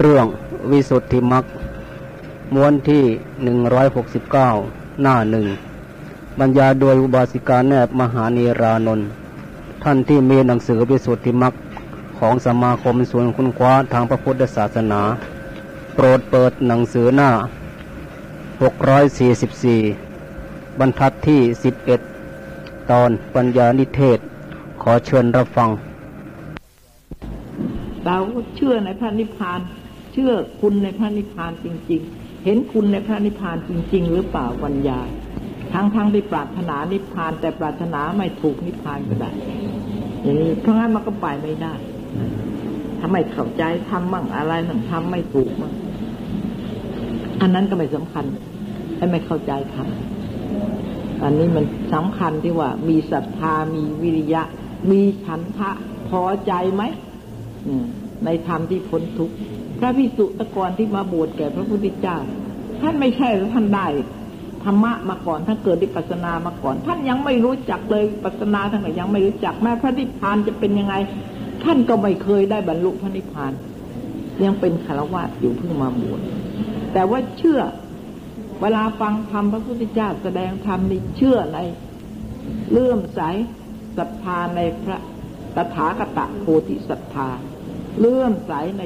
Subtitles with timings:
[0.00, 0.26] เรื่อง
[0.70, 1.44] วิสุทธิมัก
[2.54, 3.04] ม้วนที่
[3.42, 4.48] หนึ่งร้อยหกสิบเก้า
[5.02, 5.46] หน้าหนึ่ง
[6.38, 9.06] บรรยายโดยอุบาสิกาแนบมหานีรานนท์
[9.82, 11.54] ท่านที่มีหนังสือวิสุทธิมัก
[12.18, 15.00] ของสมาคมส่วนคุณคว้าทางพระพุทธศาสนา
[15.94, 17.30] โปรดเปิดหนังสือหน้า
[18.80, 21.40] 644 บรรทัดที่
[22.16, 24.18] 11 ตอนปัญญานิเทศ
[24.82, 25.70] ขอเชิญรับฟัง
[28.06, 28.16] เรา
[28.56, 29.60] เชื่อในพระนิพพาน
[30.12, 35.00] เชื่อคุณในพระนิพพานจริง ๆ เห็นคุณในพระนิพพานจริง ๆ หรือเปล่าปัญญา
[35.72, 39.30] ทั้งๆทที่ปรารถนานิพพานแต่ปรารถนาไม่ถูกนิพพานก็ได้
[40.22, 41.74] อย่างนี้เพราะงั้นมันก็ไปไม่ได้
[42.98, 45.72] ถ้าไม่เข้าใจทำมั่งอะไรมั่งทำไม่ถูกมั่ง
[47.40, 48.24] อันนั้นก็ไม่สำคัญ
[48.96, 49.86] ให้ไม่เข้าใจค่ะ
[51.22, 54.42] อันนี้มันสำคัญที่ว่า มีศรัทธามีวิริยะ
[54.90, 55.70] มีฉันทะ
[56.08, 56.82] พอใจไหม
[58.24, 59.34] ในธรรมที่พ้นทุกข์
[59.82, 62.18] ระพิสุตะกรที่มาบวชแก่พระพุทธเจ้า
[62.80, 63.86] ท่านไม่ใช่ท่านได้
[64.64, 70.94] ธรรมะมาก่อนท่านเกิดดิปัสนามาก่อน ท่านยังไม่รู้จักเลยปัสนาท่านก็ยังไม่รู้จักแม้พระนิพพานจะเป็นยังไง
[71.64, 73.52] ท่านก็ไม่เคยได้บรรลุพระนิพพาน
[74.44, 76.20] ยังเป็นคารวะอยู่เพิ่งมาบวช
[76.92, 77.60] แต่ว่าเชื่อ
[78.60, 81.58] เวลาฟังธรรมพระพุทธเจ้าแสดงธรรมนี่เชื่อใน
[82.70, 83.20] เลื่อมใส
[83.98, 84.98] ศรัทธาในพระ
[85.56, 87.28] ตถาคตโพธิศรัทธา
[87.98, 88.82] เลื่อมใสใน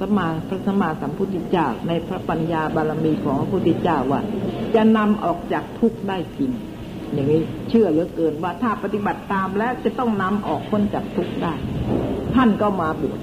[0.00, 4.20] สมาพระสมมาสัมพุทธเจ้าในพระปัญญาบารมีของพระพุทธเจ้าว่า
[4.74, 6.50] จะนำออกจากทุกข์ได้จริง
[7.12, 11.54] อย่างนี้เชื่อเหลือเกินว่าถ้าปฏิบัติตามแล้วจะต้องนำออกพ้นจากทุกข์ได้
[12.34, 13.18] ท่านก็มาบวช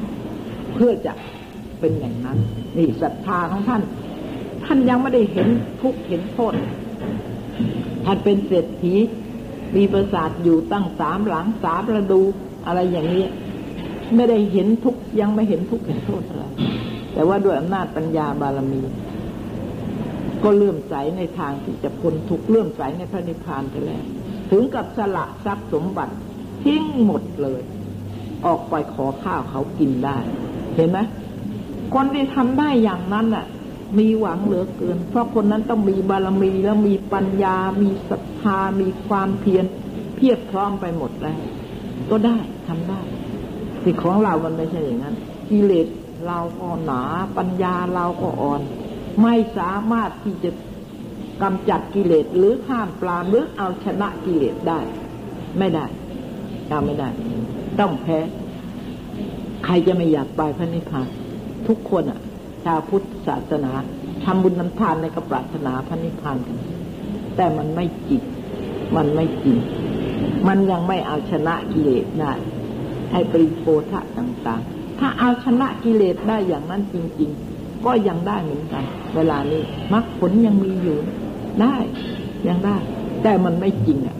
[0.76, 1.14] เพื่อจะ
[1.80, 2.38] เป็นอย่างนั้น
[2.78, 3.82] นี่ศรัทธาของท่าน
[4.66, 5.48] ท่านยังไม่ได้เห็น
[5.82, 6.54] ทุกข์เห็นโทษ
[8.06, 8.96] ท่านเป็นเศรษฐี
[9.76, 12.22] มีประสาทอยู่ตั้งสามหลังสามระดู
[12.66, 13.26] อะไรอย่างนี้
[14.16, 16.44] ไม่ได้เห็นทุกยังไม่เห็นทุกเห็นโทษอะไร
[17.14, 18.82] แต่ว่าด้วยอำนาจปัญญาบารมี
[20.44, 24.04] ก็เลื่อมใสในทางที่จะพ้นทุกเลื่อมใสในพระนิพพานไปแล้ว
[24.52, 26.14] ถึงกับสละทรัพย์สมบัติ
[26.64, 27.62] ทิ้งหมดเลย
[28.46, 30.18] ออกไปขอข้าวเขากินได้
[30.76, 31.00] เห็นไหม
[31.94, 33.46] คนที่ทำได้อย่างนั้นน่ะ
[33.98, 39.66] มีหวังเหลือเกิน เพราะคนนั้นต้องมีบารมีแล้วมีปัญญา มีศรัทธามีความเพียร
[40.16, 41.40] เพียรพร้อมไปหมดแล้ว
[42.10, 42.38] ก็ได้
[42.68, 43.02] ทำได้
[43.84, 45.16] สิ่ของเรามันไม่ใช่อย่างนั้น
[45.52, 45.88] กิเลส
[46.28, 47.04] เราก็หนา
[47.38, 48.62] ปัญญาเราก็อ่อน
[49.22, 50.52] ไม่สามารถที่จะ
[51.44, 54.80] กำจัดกิเลสหรือห้ามปรามหรือเอาชนะกิเลสได้
[55.60, 55.86] ไม่ได้
[56.70, 57.10] ทำไม่ได้
[57.80, 58.20] ต้องแพ้
[59.66, 61.08] ใครจะไม่อยากไปพระนิพพาน
[61.68, 62.20] ทุกคนอะ
[62.66, 63.72] ชาวพุทธศาสนา
[64.26, 66.58] ทำบุญน้ำทานในกระปรารถนาพระนิพพานกัน
[67.36, 68.22] แต่มันไม่จริง
[68.96, 69.58] มันไม่จริง
[70.48, 72.34] มันยังไม่เอาชนะกิเลสได้
[73.12, 78.84] ให้ปริโพธะต่างๆ ถ้าเอาชนะกิเลสได้อย่างนั้นจริง ๆ ก็ยังได้เหมือนกัน
[79.16, 79.62] เวลานี้
[79.94, 80.98] มรรคผลยังมีอยู่
[81.62, 81.76] ได้
[82.48, 82.78] ยังได้
[83.24, 84.18] แต่มันไม่จริงอะ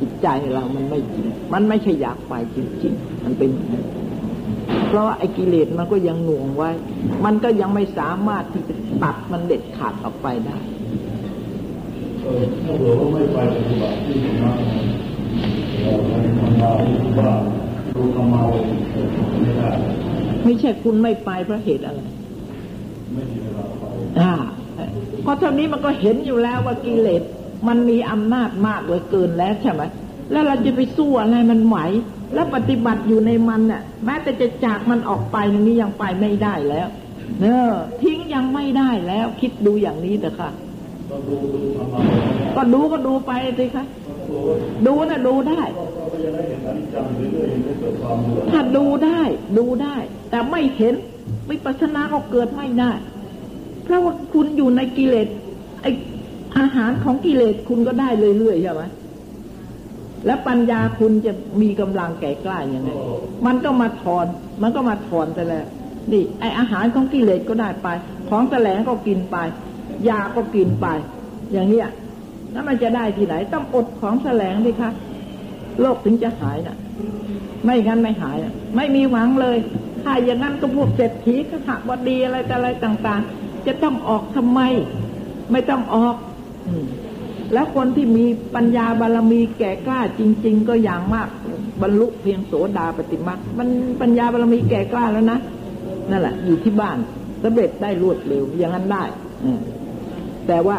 [0.00, 3.84] จิตใจเรามันไม่จริง มันไม่ใช่อยากไปจริงๆ มันเป็นอย่างนั้น
[4.88, 6.70] เพราะไอ้กิเลสมันก็ยังหน่วงไว้
[7.24, 10.58] มันก็ยังไม่สามารถที่จะตัดมันเด็ดขาดออกไปได้
[12.64, 14.58] ถ้าเราไม่ไปปฏิบัติที่มาก
[15.82, 17.44] เราทำงานที่บ้าน
[20.44, 22.00] ไม่ใช่คุณไม่ไปเพราะเหตุอะไร
[24.20, 24.32] อ่า
[25.22, 27.22] เพราะเท่านี้มันก็เห็นอยู่แล้วว่ากิเลส
[27.68, 29.82] มันมีอำนาจมากเหลือเกินแล้วใช่ไหม
[30.30, 31.78] แล้วเราจะไปสู้อะไรมันไหว
[32.34, 36.88] แล้วปฏิบัติอยู่ในมันเนี่ยแม้แต่จะจากมันออกไปนี้ยังไปไม่ได้แล้ว
[37.40, 37.72] เนอ
[38.02, 40.50] ทิ้งยังไม่ได้แล้ว คิดดูอย่างนี้เถอะค่ะ
[42.56, 43.84] ก็ดูก็ดูไปสิคะ
[44.86, 45.60] ดูนะดูได้
[48.50, 49.22] ถ้าดูได้
[49.58, 49.96] ดูได้
[50.30, 50.94] แต่ไม่เห็น
[51.50, 52.92] วิปัสสนาก็เกิดไม่ได้
[53.84, 55.28] เพราะว่าคุณอยู่ในกิเลส
[55.82, 55.86] ไอ
[56.58, 58.08] อาหารของกิเลสคุณก็ได้
[58.38, 58.82] เรื่อยๆใช่ไหม
[60.26, 61.32] แล้วปัญญาคุณจะ
[61.62, 62.90] มีกำลังแก่กล้าอย่างไง
[63.46, 64.26] มันก็มาถอน
[64.62, 65.66] มันก็มาถอนไปแล้ว
[66.12, 67.88] นี่ ไออาหารของกิเลสก็ได้ไป
[68.30, 69.36] ของแสลงก็กินไป
[70.08, 70.86] ยาก็กินไป
[71.52, 71.88] อย่างเนี้ย
[72.52, 74.90] แล้วมันจะได้ที่ไหน ต้องอดของแสลงดิคะ
[75.80, 76.76] โลกถึงจะหายนะ่ะ
[77.64, 79.56] ไม่งั้นไม่หายอะ ไม่มีหวังเลย
[80.02, 84.60] ถ้าอย่างนั้นก็พวกเศรษฐีขหบดีอะไรแต่อะไรต่าง ๆ จะต้องออกทำไม
[85.52, 86.16] ไม่ต้องออก
[86.68, 86.74] อื
[87.52, 88.24] แล้วคนที่มี
[88.54, 91.28] ปัญญาบารมีแก่กล้าจริง ๆ ก็อย่างมาก
[91.82, 93.68] บรรลุเพียงโสดาปฏิมามัน
[94.00, 95.38] ปัญญาบารมีแก่กล้าแล้วนะ
[96.10, 96.98] นั่นแหละ อยู่ที่บ้าน
[97.42, 99.04] สำเร็จได้รวดเร็วอย่างนั้นได้
[99.44, 99.50] อื
[100.46, 100.78] แต่ว่า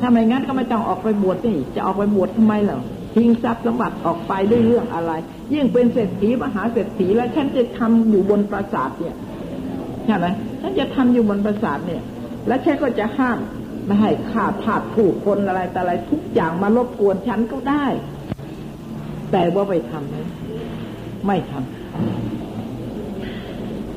[0.00, 2.80] ถ้าไม่งั้นก็ไม่ต้องออกไปบวชนี่ จะออกไปบวชทำไมเหรอ
[3.18, 5.12] ทิ้งทรัพย์สมบัติออกไปด้วยเรื่องอะไร
[5.54, 9.16] ยิ่งเป็นเศรษฐีมหาเศรษฐีแล้วฉันจะทำอยู่บนปราสาทเนี่ย
[10.06, 10.26] ใช่ไหม
[10.60, 12.02] ฉันจะทำอยู่บนประสาทเนี่ย
[12.46, 13.38] แล้วฉันก็จะห้าม
[13.86, 17.86] ไม่ให้ข่าผาดผู้คนอะไรแต่อะไรทุกอย่างมารบกวนฉันก็ได้
[19.32, 20.16] แต่ว่าไปทำไหม
[21.26, 21.62] ไม่ทำ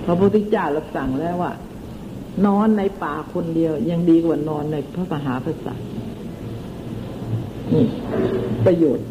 [0.06, 1.52] พระพุทธเจ้ารับสั่งแล้วว่า
[2.46, 5.78] นอนในป่าคนเดียวยังดีกว่านอนในพระมหาพระสัต
[7.74, 7.86] นี่
[8.66, 9.06] ประโยชน์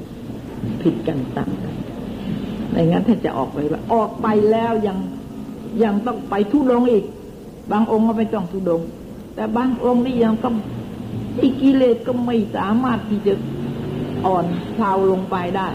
[0.83, 1.75] ผิดกันต่างกัน
[2.73, 4.99] ในงั้นถ้าจะออกไปว่าออกไปแล้วยัง
[5.85, 7.05] ยังต้องไปทุดงอีก
[7.73, 8.81] บางองค์ก็ไม่ต้องทุดง
[9.35, 10.49] แต่บางองค์นี่ยังก็
[11.43, 13.35] อีกิเลสก็ไม่สามารถที่จะ
[14.27, 15.69] อ่อนเพลาลงไปได้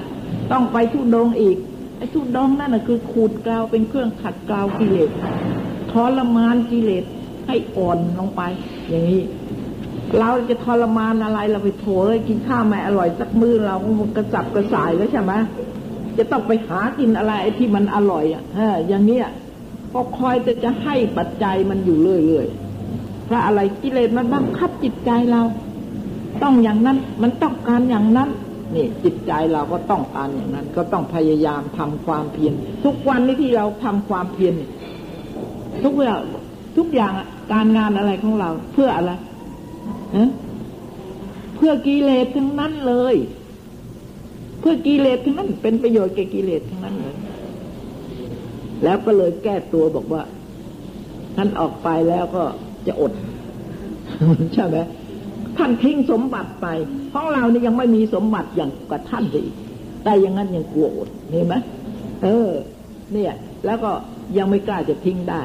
[0.52, 1.58] ต้องไปทุดงอีก
[1.98, 5.10] ไอ้ทุดงนั่นนะคือขูดกลาวเป็นเครื่องขัดกลาวกิเลส
[5.92, 7.06] ทรมานกิเลส
[7.48, 8.42] ให้อ่อนลงไป
[8.90, 9.22] อย่างนี้
[10.20, 13.76] เราจะทรมานอะไรเราไปโถเลยกินข้าวไม่อร่อยสักมื้อเรา
[14.16, 15.34] กระสับกระส่ายแล้วใช่ไหม
[16.18, 18.44] จะต้องไปหากินอะไรที่มันอร่อยอะ
[18.88, 19.28] อย่างเนี้ย
[19.94, 25.42] ก็คอยจะจะให้ปัจจัยมันอยู่เรื่อยๆเพราะอะไรกิเลสมันบังคับจิตใจเรา
[26.44, 28.30] ต้องอย่างนั้น มันต้องการอย่างนั้น
[28.76, 32.54] นี่จิตใจเราก็ต้องการอย่างนั้น ก็ต้องพยายามทำความเพียร
[32.86, 34.54] ทุกวันนี้ที่เราทำความเพียร
[35.84, 36.16] ทุกเวลา
[36.78, 37.14] ทุกอย่าง
[37.54, 39.12] การงานอะไรของเราเพื่ออะไร
[41.56, 43.16] เพื่อกิเลสทั้งนั้นเลย
[44.60, 47.18] เพื่อกิเลสทั้งนั้น เป็นประโยชน์แก่กิเลสทั้งนั้นเลย
[48.84, 50.24] แล้วก็เลยแก้ตัวบอกว่า
[51.36, 52.44] ท่านออกไปแล้วก็
[52.88, 53.14] จะอด
[54.54, 54.78] ใช่ไหม
[55.58, 56.68] ท่านทิ้งสมบัติไป
[57.14, 59.48] ของเรานี่ยังไม่มีสมบัติอย่างกับท่านเลย
[60.04, 61.56] แต่อย่างนั้นยังกลัวอดเห็นไหม
[62.24, 62.50] เออ
[63.14, 63.34] เนี่ย
[63.66, 63.92] แล้วก็
[64.38, 65.42] ยังไม่กล้าจะทิ้งได้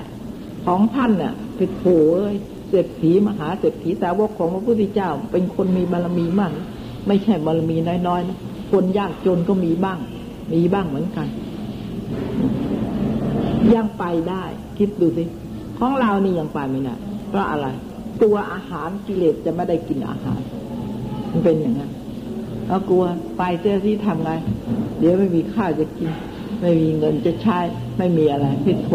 [0.67, 1.83] ของท่านเนี่ยไปโผ
[2.71, 6.53] เศรษฐีมหาเศรษฐีสาวกของพระพุทธเจ้า เป็นคนมีบารมีมาก
[7.07, 7.77] ไม่ใช่บารมี
[8.07, 8.39] น้อยๆนะ
[8.73, 9.99] คนยากจนก็มีบ้าง
[10.53, 11.27] มีบ้างเหมือนกัน
[13.75, 14.45] ยังไปได้
[14.79, 15.25] คิดดูสิ
[15.79, 16.95] ของเรานี่ยังไปไม่ได้
[17.29, 17.67] เพราะอะไร
[18.23, 20.41] ตัวอาหารกิเลสจะไม่ได้กินอาหาร
[21.31, 21.91] มันเป็นอย่างนั้น
[22.67, 23.05] เรากลัว
[23.39, 24.31] ไปเจ้าที่ทำไง
[24.99, 26.11] เดี๋ยวไม่มีข้าวจะกิน
[26.61, 27.59] ไม่มีเงินจะใช้
[27.99, 28.91] ไม่มีอะไรพิโถ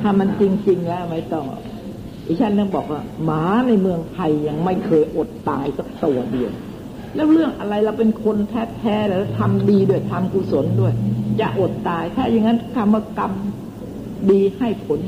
[0.00, 1.44] ถ้ามันจริง ๆ แล้วไม่ต้อง
[2.32, 6.52] อีฉันต้องบอกว่า หมาในเมืองไทยยังไม่เคยอดตายสักตัวเดียว
[7.14, 8.36] แล้วเรื่องอะไรเราเป็นคน
[8.78, 10.92] แท้ๆแล้วทำดีด้วยทำกุศลด้วย
[11.40, 13.32] จะอดตาย ถ้าอย่างนั้นคำว่ากรรม
[14.30, 15.00] ดีให้ผล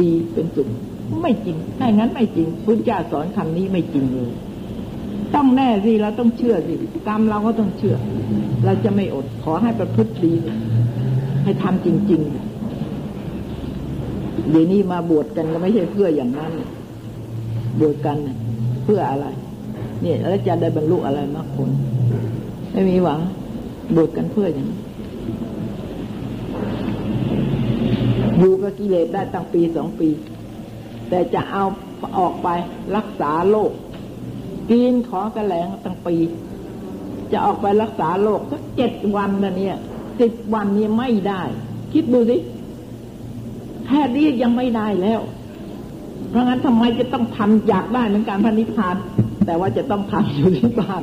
[0.00, 0.68] ดีเป็นสุข
[1.22, 4.32] ไม่จริงถ้าอย่างนั้นไม่จริงพุทธเจ้าสอนคำนี้ไม่จริงเลย
[5.34, 6.74] ต้องแน่สิเราต้องเชื่อสิ
[7.06, 7.96] กรรมเราก็ต้องเชื่อ
[8.64, 10.34] เราจะไม่อดขอให้ประพฤติดี
[11.44, 12.53] ให้ทำจริง ๆ
[14.50, 16.52] เดี๋ยวนี้มาบวชกันก็ไม่ใช่เพื่ออย่างนั้น
[17.80, 18.16] บวชกัน
[18.84, 19.26] เพื่ออะไร
[20.02, 21.70] เนี่ยแล้วจะได้บรรลุอะไรมากผล
[22.72, 23.20] ไม่มีหวัง
[23.96, 24.78] บวชกันเพื่ออย่างนี้
[28.38, 30.08] อยู่กับกิเลสได้ตั้งปีสองปี
[31.08, 31.64] แต่จะเอา
[32.18, 32.48] ออกไป
[32.96, 33.72] รักษาโรค
[34.70, 36.16] กินขอกระแหลงตั้งปี
[37.32, 39.76] จะออกไปรักษาโรคสักเจ็ดวันนะเนี่ย
[40.20, 41.42] สิบวันนี้ไม่ได้
[41.92, 42.36] คิดดูสิ
[43.86, 45.20] แค่นี้ยังไม่ได้แล้ว
[46.30, 48.96] เพราะงั้นทำไมจะต้องทำอยากได้เหมือนการพันนิพาน
[49.46, 51.02] แต่ว่าจะต้องทำอยู่ที่บ้าน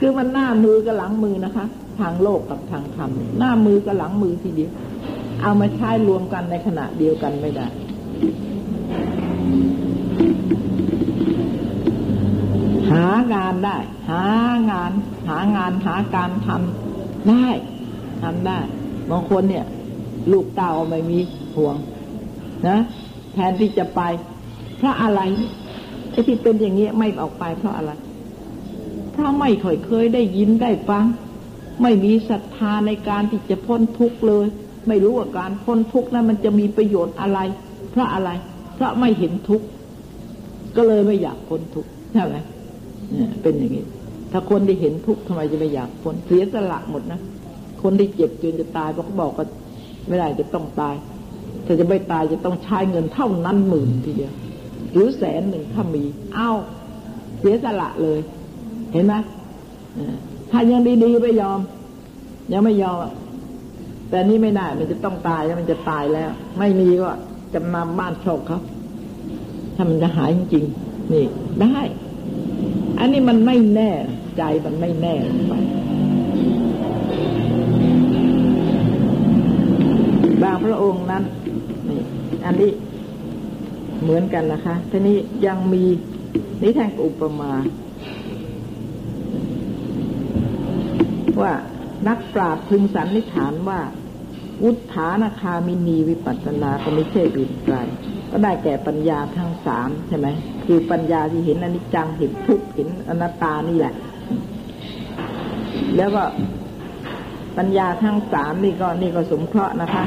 [0.00, 1.66] คือมันหน้ามือกับหลังมือนะคะ
[2.00, 4.72] ทางโลกกับทางธรรมหน้ามือกับหลังมือทีเดียว
[5.42, 7.66] เอามาใช้รวมกันในขณะเดียวกันไม่ได้
[12.90, 13.76] หางานได้
[14.10, 14.24] หา
[14.70, 14.92] งาน
[15.28, 17.48] หางานหาการทำได้
[18.22, 18.58] ทำได้
[19.10, 19.64] บางคนเนี่ย
[20.32, 21.18] ลูกเต่าไม่มี
[21.56, 21.76] ห่วง
[22.68, 22.78] นะ
[23.34, 24.00] แทนที่จะไป
[24.78, 25.20] เพราะอะไร
[26.10, 27.90] ไอ้ที่เป็นอย่างนี้ไม่ออกไปเพราะอะไร
[29.12, 31.04] เพราะไม่ค่อยเคยได้ยินได้ฟัง
[31.82, 34.46] ไม่มีศรัทธาในการที่จะพ้นทุกข์เลย
[34.88, 37.38] ไม่รู้ว่าการพ้นทุกข์นั้นมันจะมีประโยชน์อะไร
[37.90, 38.30] เพราะอะไร
[38.74, 39.66] เพราะไม่เห็นทุกข์
[40.76, 42.36] ก็เลยไม่อยากพ้นทุกข์ใช่ไหม
[43.14, 43.84] เนี่ยเป็นอย่างนี้
[44.32, 47.20] ถ้าคนที่เห็นทุกข์ทำไมจะไม่อยากพ้นเสียสละหมดนะ
[47.82, 49.46] คนที่เจ็บจนจะตายเพราะเขาบอกว่า
[50.08, 50.94] ไม่ได้จะต้องตาย
[51.66, 54.32] ถ้าจะไม่ตายจะต้องใช้เงินเท่านั้นหมื่นทีเดียว
[54.94, 56.02] หรือแสนหนึ่งถ้ามี
[56.34, 56.50] เอ้า
[57.38, 58.18] เสียสละเลย
[58.92, 59.14] เห็นไหม
[60.50, 61.60] ถ้ายังดีๆไม่ยอม
[62.52, 62.96] ยังไม่ยอม
[64.10, 67.10] แต่นี่ไม่ได้มันจะต้องตายแล้วมันจะตายแล้ว ไม่มีก็
[67.54, 68.60] จำนำบ้านโชคเขา
[69.76, 71.24] ถ้ามันจะหายจริงๆนี่
[71.60, 71.78] ได้
[72.98, 73.90] อันนี้มันไม่แน่
[74.36, 75.14] ใจมันไม่แน่
[75.48, 75.54] ไป
[80.62, 81.22] พระองค์นั้น
[81.88, 82.00] นี่
[82.46, 82.70] อันนี้
[84.02, 85.84] เหมือนกันนะคะทีนี้ยังมี
[86.62, 87.52] นิทานอุปมา
[91.40, 91.52] ว่า
[92.08, 93.80] นักปราชญ์พึงสันนิษฐานว่า
[94.62, 97.76] วุฒานาคามินีวิปัสสนาก็ไม่ใช่อื่นไกล
[98.30, 100.26] ก็ได้แก่ปัญญาทั้งสามใช่ไหม
[100.66, 103.94] คือปัญญาที่เห็นอนิจจังเห็นทุกข์เห็นอนัตตานี่แหละ
[105.96, 106.22] แล้วก็
[107.60, 110.04] ปัญญาทั้งสามนี่ก็นี่ก็สมเคราะห์นะคะ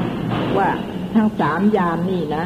[0.58, 0.68] ว่า
[1.14, 2.44] ทั้งสามยานนี่นะ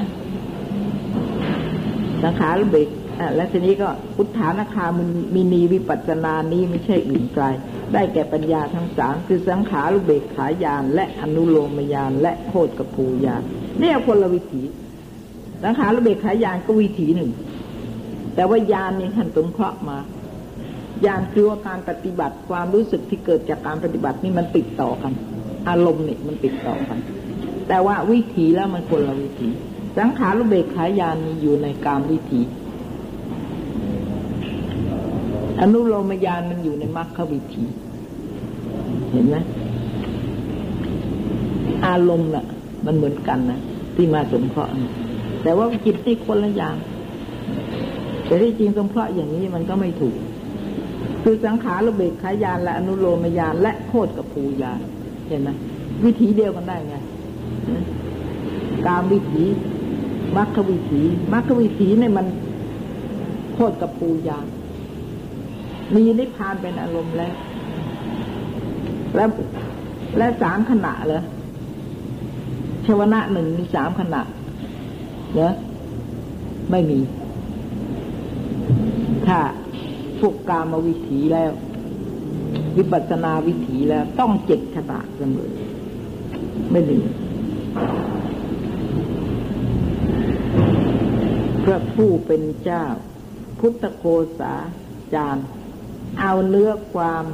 [2.22, 2.88] สังขารเบก
[3.18, 4.86] อะและทีนี้ก็พุทธานาคา
[5.34, 7.44] มินีวิปัสสนานี้ไม่ใช่อื่นไกล
[7.92, 13.42] ได้แก่ปัญญาทั้งสามคือสังขารเบกขายาน และอนุโลมยาน และโคตรกภูยาน
[13.80, 14.62] เนี่ยคนละวิถี
[15.64, 17.30] สังขารเบกขายานก็วิถีหนึ่ง
[18.34, 19.98] แต่ว่ายานนี่ท่านสงเคราะห์มา
[21.07, 25.12] ยานคือว่าการปฏิบัติความรู้สึกที่เกิดจากการปฏิบัตินี่มันติดต่อกัน
[25.69, 26.99] อารมณ์นี่มันติดต่อกัน
[27.69, 29.49] แต่ว่าวิถีแล้วมันคนละวิถี
[29.99, 32.40] สังขารเบกขายานมีอยู่ในกามวิถี
[35.61, 37.64] อนุโลมยานมันอยู่ในมรรควิถี
[39.12, 39.37] เห็นไหม
[41.87, 42.45] อารมณ์น่ะ
[42.87, 43.61] มันเหมือนกันนะ
[43.97, 44.73] ที่มาสมเคราะห์
[45.43, 46.75] แต่ว่าจิตที่คนละอย่าง
[48.26, 50.14] แต่ที่จริงสมเคราะห์อย่างนี้มันก็ไม่ถูก
[51.30, 54.80] คือสังขารเบกขายานและอนุโลมยานและโคตรกับภูยาน
[55.26, 55.49] เห็นไหม
[56.04, 56.97] วิถีเดียวกันได้ไง
[58.87, 59.44] การวิถี
[60.37, 62.26] มรรควิถีมรรควิถีเนี่ยมัน
[63.52, 64.47] โคตรกับภูยาน
[65.94, 67.32] มีนิพพานเป็นอารมณ์แล้ว
[69.14, 69.25] และ
[70.18, 71.23] และสามขณะเลย
[72.87, 74.23] ชวนะหนึ่งมีสามขณะ
[75.35, 75.54] เนอะ
[76.70, 76.99] ไม่มี
[79.26, 79.38] ถ้า
[80.20, 81.52] พวกกามวิถีแล้ว
[82.76, 85.52] วิปัสนาวิถีแล้ว ต้องเจ็ดขณะเสมอ
[86.70, 86.96] ไม่มี
[91.64, 92.84] พระผู้เป็นเจ้า
[93.60, 94.04] พุทธโค
[94.38, 94.54] สา
[95.14, 95.46] จารย์
[96.20, 97.25] เอาเนื้อความ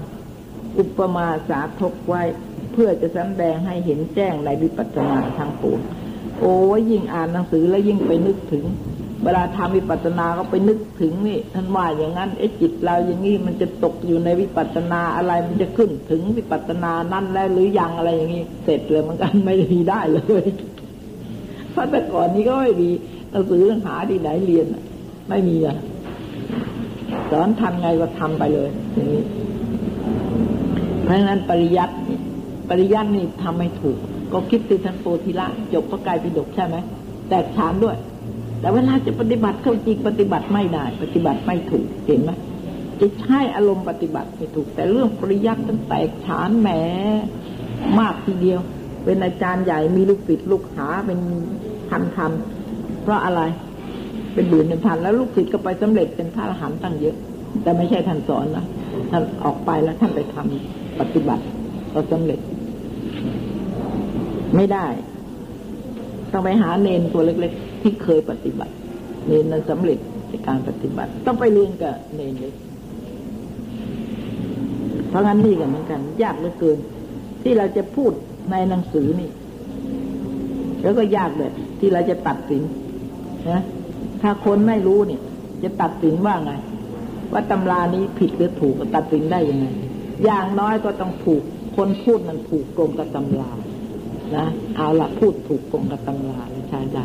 [0.78, 2.22] อุปมาสาทกไว้
[2.72, 5.80] เพื่อจะแสดงให้เห็นแจ้งในวิปัสสนาทางปวง
[6.40, 6.54] โอ้
[6.90, 8.64] ยิ่งอ่านหนังสือแล้วยิ่งไปนึกถึง
[9.22, 20.44] เวลาทำวิปัสสนาก็ไปนึกถึงนี่ท่านว่าอย่างนั้นไอ้จิตเราอย่างนี้มันจะตกอยู่ในวิปัสสนาอะไรมันจะขึ้นถึงวิปัสสนานั่นแล้วหรือยังอะไรอย่างนี้เสร็จเลยมันกันไม่ได้ได้เลย
[21.70, 22.90] เพราะแต่ก่อนนี้ก็ไม่มี
[23.30, 24.66] หนังสือหาที่ไหนเรียน
[25.28, 25.76] ไม่มีอะ
[27.30, 29.24] สอนทำไงก็ทำไปเลยอย่างนี้
[31.04, 31.94] เพราะฉะนั้นปริยัติ
[32.68, 33.98] ปริยัตินี่ทำไม่ถูก
[34.32, 36.76] ก็คิดติทันโปธิละจบพระกายปิฎกใช่ไหม
[37.28, 37.96] แตกฉานด้วย
[38.64, 42.30] แต่เวลาจะปฏิบัติเข้าจริงปฏิบัติไม่ได้ ปฏิบัติไม่ถูกเห็นไหม
[43.00, 46.68] จะใช้อารมณ์ปฏิบัติไม่ถูก แต่เรื่องปริยัติตั้งแตกฉานแหม
[47.98, 48.60] มากทีเดียว
[49.04, 51.18] เป็นอาจารย์ใหญ่มีลูกศิษย์ลูกหาเป็น
[51.90, 53.40] พันคำเพราะอะไร
[54.34, 57.16] เป็นบุญเป็นพันแล้วลูกศิษย์ก็ไปสำเร็จเป็นพระอรหันต์ตั้งเยอะ
[57.62, 58.64] แต่ไม่ใช่ท่านสอนนะ
[59.10, 61.44] ท่านออกไปแล้วท่านไปทำปฏิบัติ
[61.92, 62.40] ก็สำเร็จ
[64.56, 64.86] ไม่ได้
[66.34, 68.74] ต้องไปหาเนนตัวเล็ก ๆ ที่เคยปฏิบัติ
[69.26, 69.98] เนนนั้นสำเร็จ
[70.28, 72.54] ในการปฏิบัติ ต้องไปเรียนกับเนนเลย
[75.08, 76.78] เพราะงั้นนี่กันเหมือนกัน ยากเหลือเกิน
[77.42, 78.12] ที่เราจะพูด
[78.50, 79.30] ในหนังสือนี่
[80.82, 82.62] แล้วก็ยากเลยที่เราจะตัดสิน
[83.50, 83.62] นะ
[84.22, 85.20] ถ้าคนไม่รู้เนี่ย
[85.64, 86.52] จะตัดสินว่าไง
[87.32, 89.66] ว่าตำรานี้ผิดหรือถูกตัดสินได้ยังไง
[90.24, 91.42] อย่างน้อยก็ต้องถูก
[91.76, 93.50] คนพูดมันถูกตรงกับตำรา
[94.36, 97.04] นะเอาละพูดถูกตรงกับตำราใช้ได้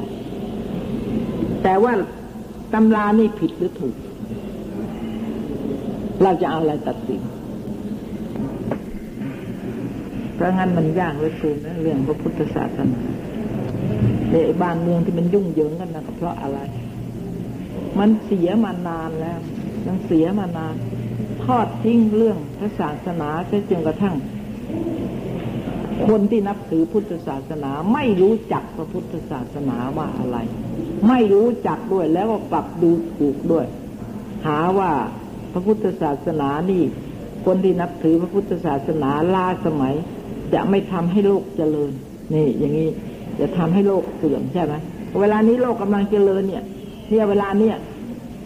[1.63, 1.93] แต่ว่า
[2.73, 3.95] ตำรานี่ผิดหรือถูก
[6.23, 7.21] เราจะเอาอะไรตัดสิน
[10.35, 13.01] เพราะงั้นมันยากเหลือเกินนะเรื่องพระพุทธศาสนา
[14.31, 16.59] ในบ้านเมืองที่มันยุ่งเหยิงกันนะก็เพราะอะไร
[17.99, 19.39] มันเสียมานานแล้ว
[19.88, 20.75] มันเสียมานาน
[21.43, 23.29] ทอดทิ้งเรื่องพระศาสนา
[23.69, 24.15] จนกระทั่ง
[26.08, 30.38] คนที่นับถือพุทธศาสนาไม่รู้จักพระพุทธศาสนาว่าอะไร
[31.08, 33.65] ไม่รู้จักด้วยแล้วก็กลับดูถูกด้วย
[34.46, 34.91] หาว่า
[35.53, 36.84] พระพุทธศาสนานี่
[37.46, 39.94] คนที่นับถือพระพุทธศาสนาล้าสมัย
[40.53, 41.91] จะไม่ทำให้โลกเจริญ
[42.34, 42.89] นี่ อย่างนี้
[43.39, 44.74] จะทำให้โลกเสื่อมใช่ไหม
[45.20, 46.63] เวลานี้โลกกำลังเจริญเนี่ย
[47.10, 47.75] เนี่ยเวลาเนี่ย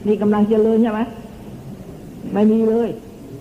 [0.07, 1.01] นี่กำลังเจริญใช่ไหม
[2.33, 2.89] ไม่มีเลย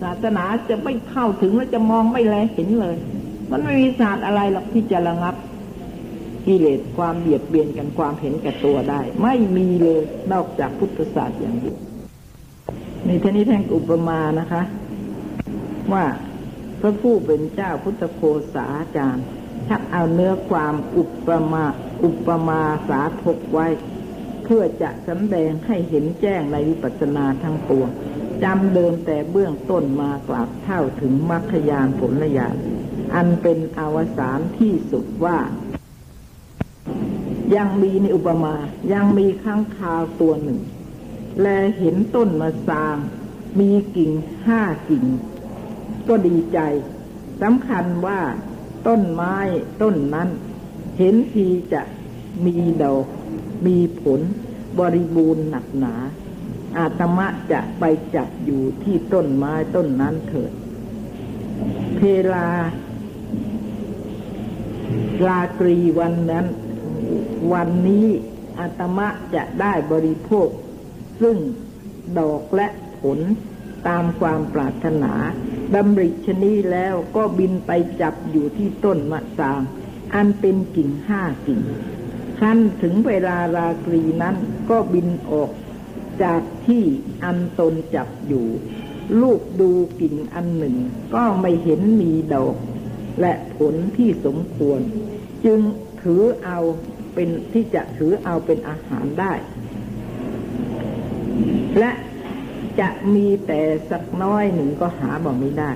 [0.01, 2.95] ศาสนาจะไม่เข้าถึงแล้วจะมองไม่แลเห็นเลย
[3.53, 5.35] มันไม่มีศาสตร์อะไรหรอกที่จะระงับ
[6.45, 11.77] กิเลสความเบียดเบียนกันความเห็นแก่ตัวได้ ไม่มีเลยนอกจากพุทธศาสตร์อย่างเดียว
[13.05, 14.61] ในท่านี้แท่งอุปมานะคะ
[15.93, 16.05] ว่า
[16.81, 18.21] พระผู้เป็นเจ้าพุทธโค
[18.55, 18.65] สา
[18.97, 19.25] จารย์
[19.69, 21.65] ชักเอาเนื้อความอุปมา
[22.03, 23.67] อุปมาสาทกไว้
[24.43, 27.89] เพื่อจะสำแดงให้เห็นแจ้งในวิปัสสนาทั้งปวง
[28.43, 32.55] จำเดิมแต่เบื้องต้นมากราบเท่าถึงมรรคยานผลญาณ
[33.15, 35.37] อันเป็นอวสานที่สุดว่า
[37.55, 38.55] ยังมีในอุปมา
[38.93, 40.59] ยังมีข้างคาวตัวหนึ่ง
[41.41, 42.97] แลเห็นต้นมะสาง
[43.59, 44.11] มีกิ่ง
[44.45, 45.05] ห้ากิ่ง
[46.07, 46.59] ก็ดีใจ
[47.41, 48.19] สำคัญว่า
[48.87, 49.35] ต้นไม้
[49.81, 50.29] ต้นนั้น
[50.97, 51.81] เห็นทีจะ
[52.45, 53.05] มีดอก
[53.65, 54.21] มีผล
[54.79, 55.95] บริบูรณ์หนักหนา
[56.77, 57.83] อาตมะจะไป
[58.15, 60.51] จับอยู่ที่ต้นไม้ต้นนั้นเถิด
[61.95, 61.99] เพ
[62.33, 62.49] ลา
[65.27, 66.45] ลาตรีวันนั้น
[67.53, 68.07] วันนี้
[68.59, 70.47] อาตมะจะได้บริโภค
[71.21, 71.37] ซึ่ง
[72.19, 72.67] ดอกและ
[73.01, 73.19] ผล
[73.87, 75.13] ตามความปรารถนา
[75.75, 77.71] ดำริชนีแล้วก็บินไป
[78.01, 79.61] จับอยู่ที่ต้นมะสาง
[80.13, 81.61] อันเป็นกิ่งห้ากิ่ง
[82.39, 84.35] ขั้นถึงเวลาราตรีนั้น
[84.69, 85.51] ก็บินออก
[86.23, 86.83] จากที่
[87.23, 88.47] อันตนจับอยู่
[89.21, 89.71] ลูกดู
[90.01, 90.75] กิ่งอันหนึ่ง
[91.15, 92.55] ก็ไม่เห็นมีดอก
[93.21, 94.79] และผลที่สมควร
[95.45, 95.59] จึง
[96.01, 96.59] ถือเอา
[97.13, 99.33] เป็นที่จะถือเอาเป็นอาหารได้
[101.79, 101.91] และ
[102.79, 105.71] จะมีแต่สักน้อยหนึ่งก็หาบอกไม่ได้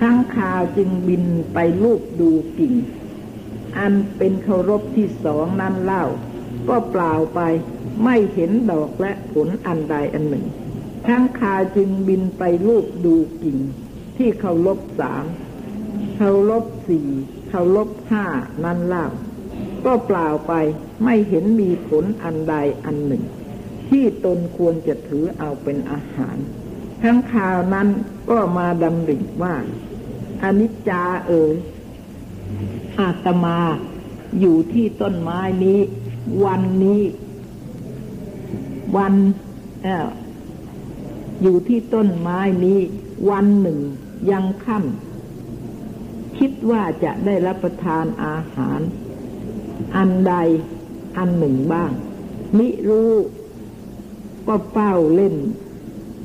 [0.00, 2.74] ข้างคาวจึงบินไปลูกดูกิ่ง
[3.78, 6.04] อันเป็นเคารพที่สองนั้นเล่า
[6.68, 7.40] ก็เปล่าไป
[8.04, 10.46] ไม่เห็นดอกและผลอันใดอันหนึ่ง
[11.06, 13.58] ข้างคาจึงบินไปลูกดูกิ่ง
[14.16, 15.24] ที่เคารพสาม
[16.24, 17.08] เคารพสี่
[17.48, 18.24] เคารพห้า
[18.64, 19.06] นั้นเล่า
[19.84, 20.52] ก็เปล่าไป
[21.04, 23.24] ไม่เห็นมีผลอันใดอันหนึ่ง
[23.88, 26.36] ที่ตนควรจะถือเอาเป็นอาหาร
[27.02, 27.88] ทั้งข่าวนั้น
[28.30, 29.54] ก็มาดำริว่า
[30.42, 31.54] อนิจจาเอ๋ย
[32.98, 33.58] อาตมา
[34.40, 35.80] อยู่ที่ต้นไม้นี้
[36.44, 37.02] วันนี้
[38.96, 39.14] วัน
[39.86, 39.88] อ
[41.42, 42.78] อยู่ที่ต้นไม้นี้
[43.30, 43.78] วันหนึ่ง
[44.30, 45.11] ยังค่ำ
[46.38, 48.80] คิดว่าจะได้รับประทานอาหาร
[49.96, 50.34] อันใด
[51.16, 51.90] อันหนึ่งบ้าง
[52.58, 53.12] มิรู้
[54.46, 55.36] ก็เฝ้าเล่น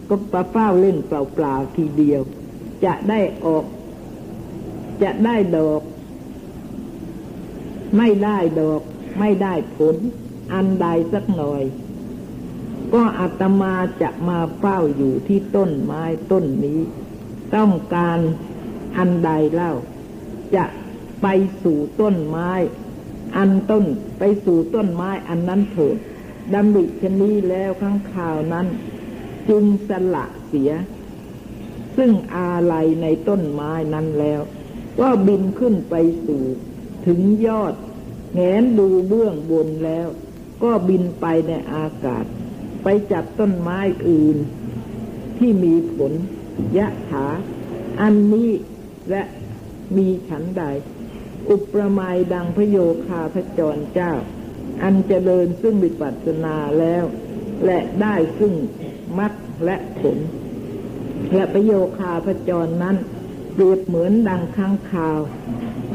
[0.09, 2.21] ก็ปะเฝ้าเล่นเปล่าๆทีเดียว
[2.85, 3.65] จะได้ออก
[5.03, 5.81] จะได้ดอก
[7.97, 8.81] ไม่ได้ดอก
[9.19, 9.95] ไม่ได้ผล
[10.53, 11.63] อันใดสักหน่อย
[12.93, 16.79] ก็อาตมาจะมาเฝ้าอยู่ที่ต้นไม้ต้นนี้
[17.55, 18.19] ต้องการ
[18.97, 19.73] อันใดเล่า
[20.55, 20.65] จะ
[21.21, 21.27] ไป
[21.63, 22.51] สู่ต้นไม้
[23.37, 23.83] อันต้น
[24.19, 25.97] ไปสู่ต้นไม้อันนั้นเถิด
[26.53, 28.67] ดำริชนีแล้วข้างข่าวนั้น
[29.49, 30.71] จึงสละเสีย
[31.97, 34.41] ซึ่งอาลัยในต้นไม้นั้นแล้ว
[34.99, 36.43] ก็บินขึ้นไปสู่
[37.05, 37.73] ถึงยอด
[38.33, 40.07] แงนดูเบื้องบนแล้ว
[40.63, 42.25] ก็บินไปในอากาศ
[42.83, 44.37] ไปจับต้นไม้อื่น
[45.37, 46.13] ที่มีผล
[46.77, 47.25] ยะถา
[48.01, 48.51] อันนี้
[49.09, 49.21] และ
[49.95, 50.63] มีฉันใด
[51.49, 54.13] อุปมาดังพระโยคาพระจรเจ้า
[54.83, 57.03] อันเจริญซึ่งวิปัสสนาแล้ว
[57.65, 58.53] และได้ซึ่ง
[59.17, 59.33] มัด
[59.65, 60.17] และผล
[61.33, 62.97] และประโยคาพจรนั้น
[63.53, 65.19] เปรียบเหมือนดังข้างข่าว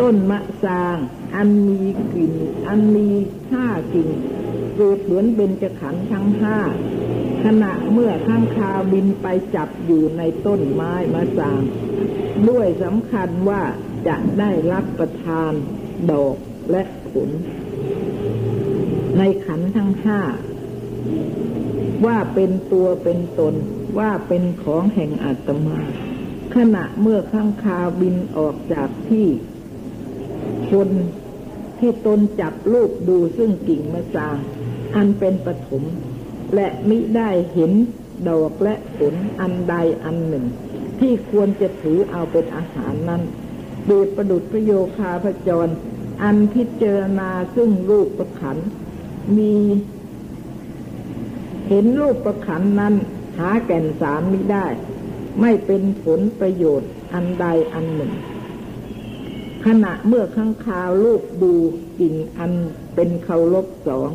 [0.01, 0.97] ต้นมะซาง
[1.37, 1.81] อันมี
[2.13, 2.35] กลิ่น
[2.69, 3.09] อันมี
[3.51, 4.09] ห้ากิ่ง
[4.75, 6.59] เปรียบเหมือนเบญจขันธ์ทั้งห้า
[7.45, 11.63] ขณะเมื่อข้างคาวบินไปจับอยู่ในต้นไม้มะซาง
[12.51, 13.63] ด้วยสำคัญว่า
[14.09, 15.53] จะได้รับประทาน
[16.11, 16.37] ดอก
[16.71, 17.31] และผล
[19.19, 20.21] ในขันทั้งห้า
[22.07, 23.55] ว่าเป็นตัวเป็นตน
[23.99, 25.79] ว่าเป็นของแห่งอาตมา
[26.55, 29.27] ขณะเมื่อข้างคาบินออกจากที่
[30.71, 30.89] คน
[31.79, 34.37] ที่ตนจับลูกดูซึ่งกิ่งมะสาง
[34.95, 35.83] อันเป็นปฐม
[36.55, 37.73] และมิได้เห็น
[38.29, 39.75] ดอกและผลอันใด
[40.05, 40.45] อันหนึ่ง
[41.03, 43.23] ที่ควรจะถือเอาเป็นอาหารนั้น
[43.87, 45.73] เดประดุดประโยคาพจร
[46.23, 48.59] อันพิจารณาซึ่งรูปประขัน
[49.37, 49.55] มี
[51.69, 52.95] เห็นรูปประขันนั้น
[53.39, 54.67] หาแก่นสารไม่ได้
[55.41, 58.13] ไม่เป็นผลประโยชน์อันใดอันหนึ่ง
[59.67, 61.55] ขณะเมื่อข้างคาวลูกดู
[62.01, 62.53] กิ่งอัน
[62.95, 64.11] เป็นเขาลบสอง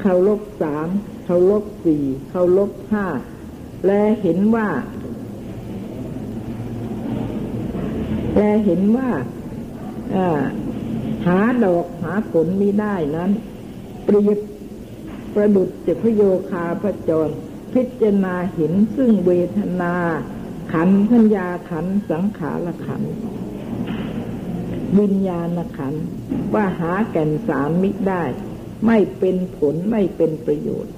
[0.00, 0.88] เขาลบสาม
[1.24, 3.06] เขาลบสี่เขาลบห้า
[3.86, 4.68] และเห็นว่า
[8.40, 9.10] และเห็นว่า
[11.26, 13.30] หาดอกหาผลไม่ได้นั้น
[14.04, 14.38] เปรียบ
[15.34, 17.28] ประดุจจะพโยคาพระจร
[17.72, 19.94] พิจารณาเห็นซึ่งเวทนา
[20.72, 23.02] ขันธัญญาขันสังขารขัน
[24.98, 25.94] วิญญาณขัน
[26.54, 28.24] ว่าหาแก่นสามมิได้
[28.86, 30.92] ไม่เป็นผลไม่เป็นประโยชน์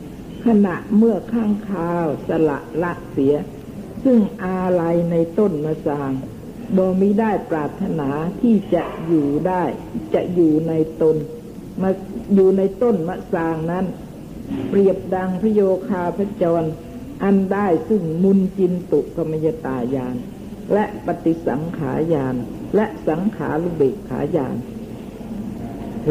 [0.46, 3.35] ขณะเมื่อข้างคาวสละละเสีย
[4.05, 6.12] ซึ่งอาลัยในต้นมะสาง
[6.77, 8.09] บ่มิได้ปรารถนา
[8.40, 9.62] ที่จะอยู่ได้
[10.14, 10.72] จะอยู่ใน
[11.03, 11.16] ตน
[11.83, 11.90] มา
[12.35, 13.85] อยู่ในต้นมะสางนั้น
[14.68, 16.68] เปรียบดังพระโยคาพระจร
[17.22, 20.16] อันได้ซึ่งมุนจินตุกมยตายาน
[20.72, 22.37] และปฏิสังขายาน
[22.77, 24.57] และสังขารุเบกขายาน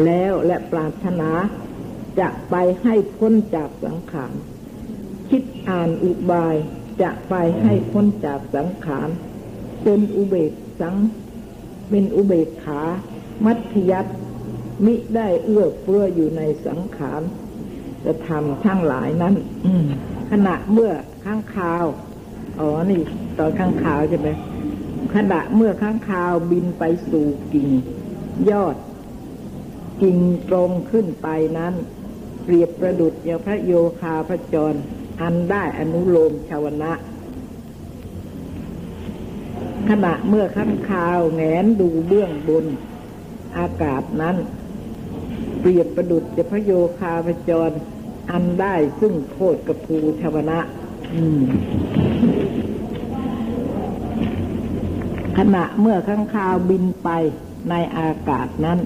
[0.04, 1.30] แล้วและปรารถนา
[2.20, 4.34] จะไปให้พ้นจากสังขาร
[5.30, 6.54] คิดอ่านอุบาย
[7.02, 9.08] จะไปให้พ้นจากสังขาร
[9.82, 10.94] เป็นอุเบกสัง
[11.90, 12.82] เป็นอุเบกขา
[13.44, 14.06] มัธยัต
[14.84, 17.22] มิได้เอื้อเฟื้ออยู่ในสังขาร
[18.04, 19.34] จะทำทั้งหลายนั้น
[20.30, 20.92] ขณะเมื่อ
[21.24, 21.84] ข้างคาว
[22.60, 23.00] อ๋อ นี่
[23.38, 24.28] ตอนข้างคาวใช่ไหม
[25.14, 27.68] ขณะเมื่อข้างคาวบินไปสู่กิ่ง
[28.50, 28.76] ยอด
[30.02, 30.18] กิ่ง
[30.48, 31.74] ตรงขึ้นไปนั้น
[32.44, 34.74] เปรียบประดุดอย่างพระโยคาพระจร
[35.20, 36.92] อันได้อนุโลมชาวนะ
[39.90, 42.66] ขณะเมื่อข้างคาวแงนดูเบื้องบน
[43.58, 44.36] อากาศนั้น
[45.60, 47.70] เปรียบประดุดจะพระโยคาพจร
[48.30, 50.58] อันได้ซึ่งโคตรกระพูชาวนะ
[55.38, 57.10] ขณะเมื่อข้างคาวบินไป
[57.70, 58.78] ในอากาศนั้น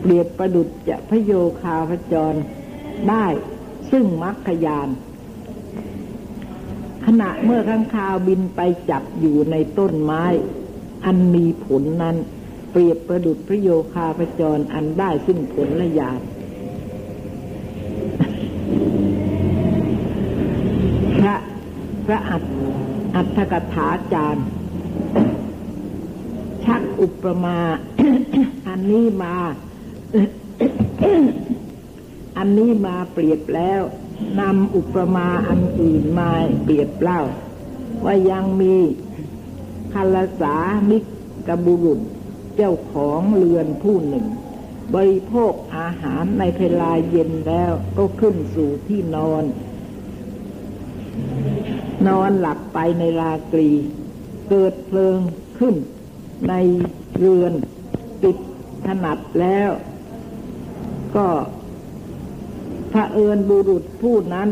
[0.00, 2.34] เปรียบประดุดจะพระโยคาพจร
[3.08, 3.26] ได้
[3.90, 4.88] ซึ่งมรรคยาน
[7.06, 10.24] ขณะเมื่อข้างคาวบินไปจับอยู่ในต้นไม้
[11.04, 12.16] อันมีผลนั้น
[12.70, 16.20] เปรียบประดุดพระโยคาพระจรอันได้ซึ่งผลละยาน
[21.20, 21.34] พระ
[22.06, 22.42] พระอัฏ
[23.14, 24.46] อัฏฐกถาจารย์
[26.64, 27.58] ชักอุปมา
[28.68, 29.34] อันนี้มา
[32.38, 33.82] อันนี้มาเปรียบแล้ว
[34.40, 36.30] นำอุปมาอันอื่นมา
[36.62, 37.22] เปรียบเล่า
[38.04, 38.76] ว่ายังมี
[39.92, 40.56] คาลสา
[40.90, 40.98] มิ
[41.48, 42.00] กบุรุษ
[42.56, 44.26] เจ้าของเรือนผู้หนึ่ง
[44.94, 49.44] บริโภคอาหารในเวลาเย็นแล้วก็ขึ้นสู่ที่นอน
[52.08, 53.68] นอนหลับไปในราตรี
[54.48, 55.18] เกิดเพลิง
[55.58, 55.74] ขึ้น
[56.48, 56.54] ใน
[57.18, 57.52] เรือน
[58.24, 58.36] ติด
[58.86, 59.70] ถนัดแล้ว
[61.16, 61.26] ก็
[62.92, 64.48] พระเอิญบุรุษผู้นั้น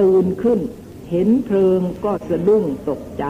[0.00, 0.60] ตื่นขึ้น
[1.10, 3.24] เห็นเพลิงก็สะดุ้งตกใจ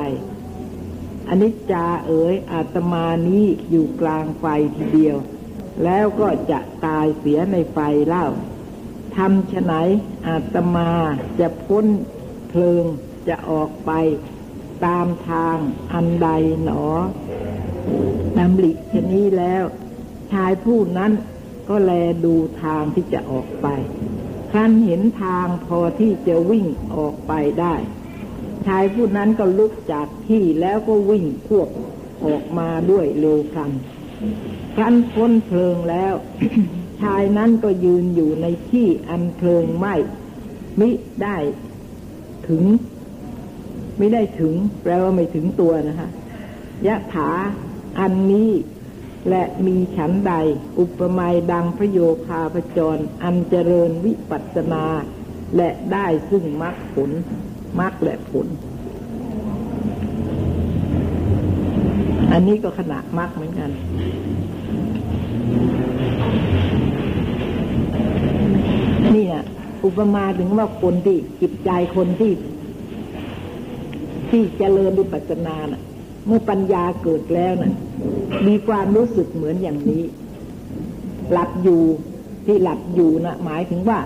[1.29, 4.45] อนิจจาเอ๋ยอาตมานี้อยู่กลางไฟ
[4.77, 5.17] ทีเดียว
[5.85, 8.27] แล้วก็จะตายเสียในไฟเล่า
[9.17, 9.73] ทำฉไหน
[10.27, 10.91] อาตมา
[11.41, 11.87] จะพ้น
[12.49, 12.85] เพลิง
[13.29, 13.93] จะออกไป
[14.85, 15.57] ตามทาง
[15.93, 16.29] อันใด
[16.65, 16.87] หนอ
[18.39, 19.65] นำหลิชนี้แล้ว
[20.33, 21.13] ชายผู้นั้น
[21.69, 21.93] ก็แล
[22.25, 23.67] ดูทางที่จะออกไป
[24.51, 27.75] ครั้นเห็นทางพอที่จะวิ่งออกไปได้
[28.67, 31.69] ชายผู้นั้นก็ลุกจากที่แล้วก็วิ่งควบ
[32.25, 33.73] ออกมาด้วยเร็วพลัน
[34.77, 36.15] ครั้นพ้นเพลิงแล้ว
[37.03, 39.95] ชายนั้นก็ยืนอยู่ในที่อันเพลิงไหม้
[40.81, 40.91] มิ
[41.23, 41.37] ได้
[42.49, 42.65] ถึง
[43.99, 46.09] ไม่ได้ถึง แปลว่าไม่ถึงตัวนะคะ
[46.87, 47.31] ยะถา
[48.01, 48.51] อันนี้
[49.31, 50.35] และมีฉันใด
[50.79, 54.85] อุปมาดังพระโยคาพจร อันเจริญวิปัสนา
[55.57, 57.11] และได้ซึ่งมรรคผล
[57.81, 58.47] มรรคและผล
[62.33, 63.71] อันนี้ก็ขณะมรรคเหมือนกัน
[69.19, 69.37] นี่ย
[69.85, 72.33] อุปมาถึงว่าคนที่จิตใจคนที่
[74.31, 75.83] ที่เจริญวิปัสสนาน่ะ
[76.29, 77.73] เมื่อปัญญาเกิดแล้วนะ่ะ
[78.49, 80.03] มีความรู้สึกเหมือนอย่างนี้
[81.33, 81.83] หลับอยู่
[82.47, 83.99] ที่หลับอยู่นะหมายถึงว่า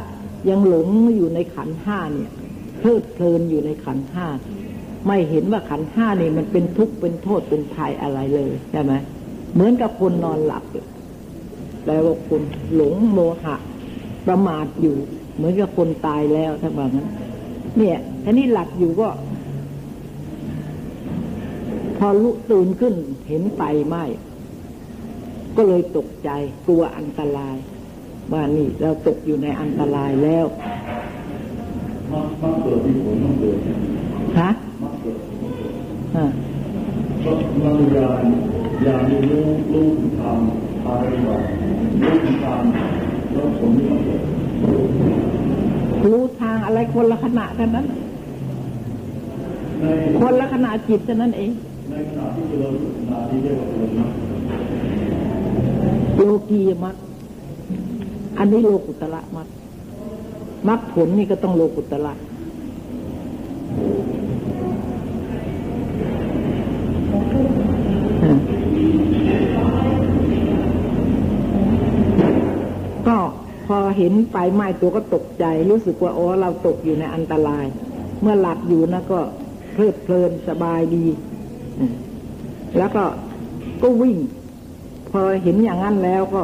[0.48, 2.30] ยังหลงอยู่ในขันห้าเนี่ย
[2.78, 4.26] เพลิดเพลินอยู่ในขันห้า
[5.06, 8.92] ไม่เห็นว่าขันห้านี่มันเป็นทุกข์เป็นโทษเป็นภัยอะไรเลยใช่ไหม
[9.54, 10.64] เหมือนกับคนนอนหลับ
[11.84, 12.42] แปลว่าคน
[12.74, 13.56] หลงโมหะ
[14.26, 14.96] ประมาทอยู่
[15.36, 17.08] เหมือนกับคนตายแล้วถ้าแบบนั้น
[17.78, 19.08] เนี่ยท่านี้หลับอยู่ก็
[22.06, 22.94] อลุตื่นขึ้น
[23.28, 24.04] เห็นไฟไหม้
[25.56, 26.30] ก็เลยตกใจ
[26.66, 27.56] กลัวอันตราย
[28.32, 30.46] ว่านี่เราตกอยู่ในอันตรายแล้ว
[32.12, 33.58] มักเกิดที่ผลมันเกิด
[34.38, 34.50] ฮะ
[36.16, 36.26] ฮะ
[37.62, 38.24] มันยาน
[38.86, 39.88] ยานรู้รู้
[40.18, 41.42] ทำอะไรบ้าง
[42.02, 44.22] รู้ทำแล้วผลมันเกิด
[46.04, 47.86] รู้ทางอะไรคนละขณะเท่านั้น
[50.20, 51.50] คนละขณะจิตเท่านั้นเอง
[52.08, 54.06] ขณะที่เราขณะที่เรียกว่าโลนะ
[56.16, 56.96] โลกียมัก
[58.38, 59.48] อันนี้โลกุตละมัก
[60.68, 62.14] มักผลนี่ก็ต้องโลกุตละ
[73.08, 73.16] ก็
[73.66, 77.66] พอเห็นไฟไหม้ตัวก็ตกใจ รู้สึกว่าอ๋อเราตกอยู่ในอันตราย
[78.20, 79.20] เมื่อหลับอยู่นะก็
[79.72, 81.04] เพลิดเพลินสบายดี
[82.78, 83.04] แล้วก็
[83.82, 84.18] ก็วิ่ง
[85.10, 86.42] พอเห็นอย่างนั้นแล้วก็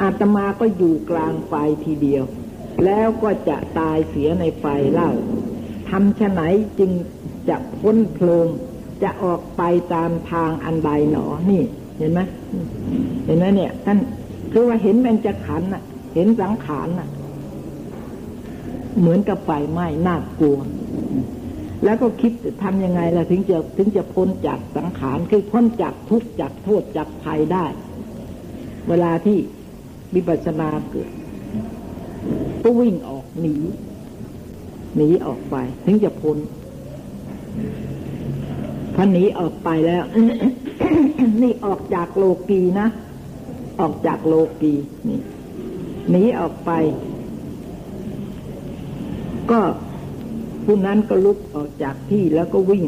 [0.00, 1.52] อาตมาก็อยู่กลางไฟ
[1.84, 2.24] ทีเดียว
[2.84, 5.10] แล้วก็จะตายเสียในไฟเล่า
[5.88, 6.42] ทำฉไหน
[6.78, 6.90] จึง
[7.48, 8.46] จะพ้นเพลิง
[9.02, 9.62] จะออกไป
[9.94, 11.62] ตามทางอันใดหนอ นี่
[11.98, 12.20] เห็นไหม
[13.24, 13.98] เห็นไหมเนี่ย ท่าน
[14.52, 15.82] คือว่าเห็นมันจะขันน่ะ
[16.14, 17.08] เห็นสังขารน่ะ
[18.98, 20.58] เหมือนกับไฟไหม้น่ากลัว
[21.84, 27.66] แล้วก็คิดทำยังไงล่ะถึงจะถึงจะพ้นจากสังขารคือพ้นจากทุกข์จากโทษจากภัยได้
[28.88, 29.38] เวลาที่
[30.14, 31.10] วิปัสสนาเกิด
[32.62, 33.56] ก็วิ่งออกหนี
[34.96, 36.38] หนีออกไป ถึงจะพ้น
[38.94, 40.04] พอหนีออกไปแล้ว
[41.42, 42.88] นี่ออกจากโลกีนะ
[43.80, 44.74] ออกจากโลกี
[45.08, 45.20] นี่
[46.10, 46.70] หนีออกไป
[49.50, 49.60] ก็
[50.64, 52.84] ผู้นั้นก็ลุกออกจากที่แล้วก็วิ่ง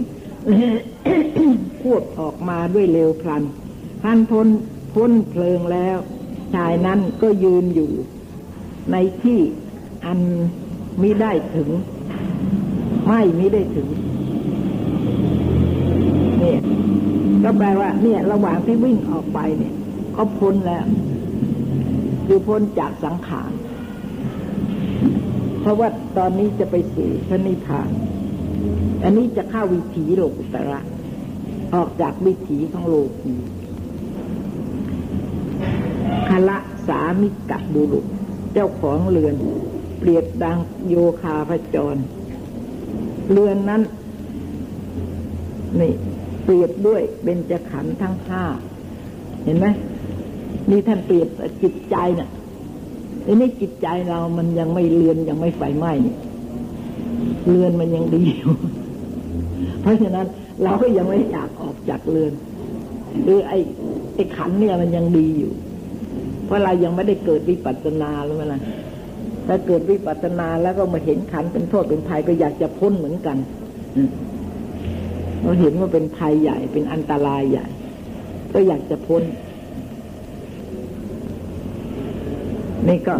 [1.82, 3.42] พวดออกมาด้วยเร็วพลัน
[4.02, 4.48] พันพ้น
[4.94, 5.96] พ้นเพลิงแล้ว
[6.54, 7.90] ชายนั้นก็ยืนอยู่
[8.92, 9.40] ในที่
[10.04, 10.20] อัน
[11.02, 11.68] มิได้ถึง
[13.06, 13.88] ไม่มิได้ถึง
[16.38, 16.60] เนี่ย
[17.42, 19.74] ก็แปลว่า เนี่ย ระหว่างที่วิ่งออกไปเนี่ย
[20.16, 20.84] ก็พ้นแล้ว
[22.26, 23.50] คือพ้นจากสังขาร
[25.66, 27.90] เพราะว่าตอนนี้จะไปสู่พระนิพพาน
[29.04, 30.80] อันนี้จะเข้าวิถีโลกุตระ
[31.74, 33.34] ออกจากวิถีของโลกี
[36.28, 38.06] คละสามิกะบุรุษ
[38.52, 39.34] เจ้าของเรือน
[39.98, 41.96] เปรียบดังโยคาพจร
[43.30, 43.82] เรือนนั้น
[45.80, 45.92] นี่
[46.44, 48.44] เปรียบด้วยเบญจขันธ์ทั้งห้า
[49.44, 49.66] เห็นไหม
[50.70, 51.28] นี่ท่านเปรียบ
[51.62, 52.30] จิตใจเนะ่ะ
[53.26, 56.16] อ้นี่จิตใจเรามันยังไม่เลือนยังไม่ไฟไหม้เนี่ย
[57.48, 58.52] เรือนมันยังดีอยู่
[59.82, 60.26] เพราะฉะนั้น
[60.62, 62.32] เราก็ยังไม่อยากออกจากเรือน
[63.22, 63.58] หรือไอ้
[64.14, 65.52] ไอ้ขันเนี่ยมันยังดีอยู่
[66.44, 68.60] เพราะเรายังไม่ได้เกิดวิปัสสนาหรือไงล่ะ
[69.46, 73.36] ถ้าเกิดวิปัสสนาแล้วก็มาเห็นขันเป็นโทษเป็นภัยก็อยากจะพ้นเหมือนกัน
[75.42, 77.66] เราเห็นว่าเป็นภัยใหญ่เป็นอันตรายใหญ่
[78.52, 79.22] ก็อยากจะพ้น
[82.88, 83.14] นี่ก็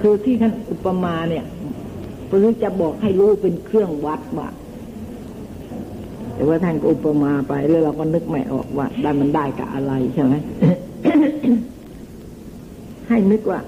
[0.00, 1.44] คือที่ท่านอุปมาเนี่ย
[2.26, 4.48] เพื่อจะบอกให้รู้เป็นเครื่องวัดว่า
[6.34, 10.34] แต่ว่าท่านอุปมาไปแล้วเราก็นึกไม่ออกว่าได้มันได้กับอะไรใช่ไหม
[13.08, 13.60] ให้นึกว่า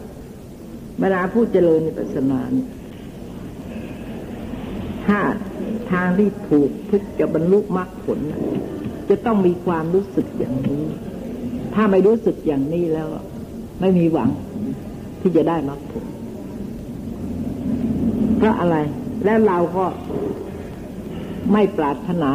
[1.00, 2.52] เวลาผู้เจริญในปัสนาน
[5.06, 5.20] ถ้า
[5.92, 8.20] ทางที่ถูกเพื่อจะบรรลุมรรคผล
[9.08, 10.84] จะต้องมีความรู้สึกอย่างนี้
[11.74, 13.08] ถ้าไม่รู้สึกอย่างนี้แล้ว
[13.80, 14.30] ไม่มีหวัง
[15.26, 16.04] ที่จะได้มรรคผล
[18.38, 18.76] เพราะอะไร
[19.24, 19.84] แล้วเราก็
[21.52, 22.30] ไม่ปรารถนา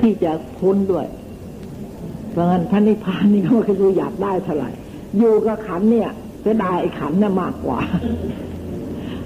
[0.00, 1.06] ที่จะพ้นด้วย
[2.30, 4.70] เพราะงั้นพระนิพพานนี่ก็คืออยากได้เท่าไหร่
[5.18, 6.10] อยู่กับขันเนี่ย
[6.44, 7.78] จะได้ขันน่ะมากกว่า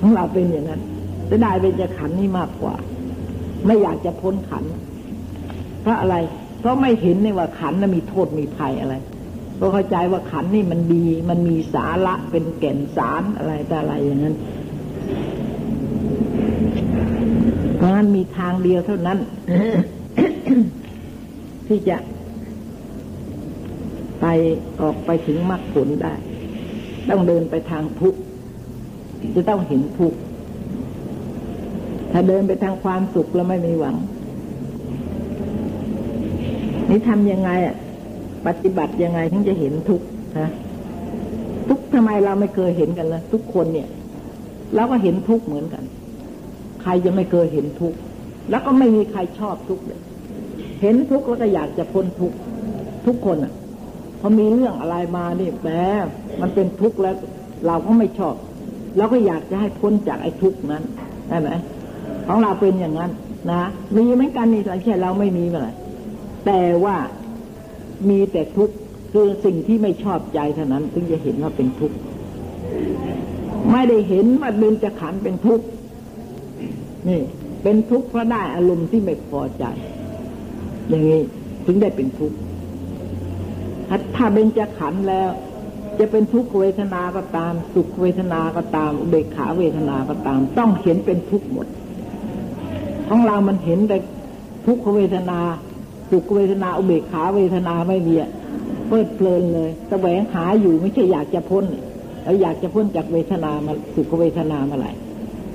[0.01, 0.83] ของเราเป็นอย่างนั้น
[1.31, 2.75] จะได้เป็นจะขันนี่มากกว่า
[3.67, 4.65] ไม่อยากจะพ้นขัน
[5.83, 6.17] เพราะอะไร
[6.61, 8.95] เพราะไม่เห็นในว่าขันน่ะมีโทษมีภัยอะไร
[9.61, 14.37] ก็เข้าใจว่าขันนี่มันดี มันมีสาระเป็นแก่นสารอะไรแต่อะไรอย่างนั้น
[17.77, 19.19] เพราะนั้นมีทางเดียวเท่านั้น
[21.67, 21.97] ที่จะ
[24.21, 24.27] ไป
[24.81, 26.15] ออกไปถึงมรรคผลได้
[27.09, 28.15] ต้องเดินไปทางทุก
[29.35, 30.15] จะต้องเห็นทุก
[32.13, 33.97] ถ้าเดินไปทางความสุขแล้วไม่มีหวัง
[36.91, 37.77] นี่ทำยังไงอะ
[38.47, 40.01] ปฏิบัติยังไงถึงจะเห็นทุก
[40.39, 40.51] ฮะ
[41.69, 43.89] ทุกทำไมเราไม่เคยเห็นกันล่ะทุกคนเนี่ย
[44.75, 45.85] เราก็เห็นทุกเหมือนกัน
[46.83, 47.95] ใครจะไม่เคยเห็นทุก
[48.51, 50.01] แล้วก็ไม่มีใครชอบทุกเลย
[50.83, 52.33] เห็นทุกแล้วก็อยากจะพ้นทุก
[53.07, 53.53] ทุกคนอะ
[54.21, 55.69] พอมีเรื่องอะไรมานี่แหม
[56.41, 57.15] มันเป็นทุกข์แล้ว
[57.67, 58.35] เราก็ไม่ชอบ
[58.97, 60.83] เราก็อยากจะให้พ้นจากไอ้ทุกข์นั้น
[61.29, 61.51] ได้ไหม
[62.27, 63.11] ของเราเป็นอย่างนั้น
[63.51, 63.63] นะ
[63.97, 65.73] มีเหมือนกันนี่แต่แค่เราไม่มีเมื่อไหร่
[66.47, 66.97] แต่ว่า
[68.09, 68.75] มีแต่ทุกข์
[69.13, 71.97] คือสิ่งที่ไม่ชอบใจเท่านั้น ถึงจะเห็นว่าเป็นทุกข์
[73.73, 75.65] ไม่ได้เห็นว่าเบญจะขันเป็นทุกข์
[77.09, 77.21] นี่
[77.63, 79.65] เป็นทุกข์เพราะได้อารมณ์ที่ไม่พอใจ
[80.89, 81.21] อย่างนี้
[81.67, 82.37] ถึงได้เป็นทุกข์
[84.15, 85.31] ถ้าเบญจะขันแล้ว
[85.99, 91.67] จะเป็นทุกขเวทนาก็ตาม สุขเวทนาก็ตามเบกขาเวทนาก็ตาม ต้องเห็นเป็นทุกข์หมด
[93.09, 93.99] ของเรามันเห็นแต่
[94.67, 95.41] ทุกขเวทนา
[96.11, 98.15] สุขเวทนาอุเบกขาเวทนาไม่มี
[98.89, 101.65] เพิดเพลินเลยแสวงหาอยู่ไม่ใช่อยากจะพ้น
[102.25, 104.93] เราอยากจะพ้นจากเวทนามาสุขเวทนามาไหร่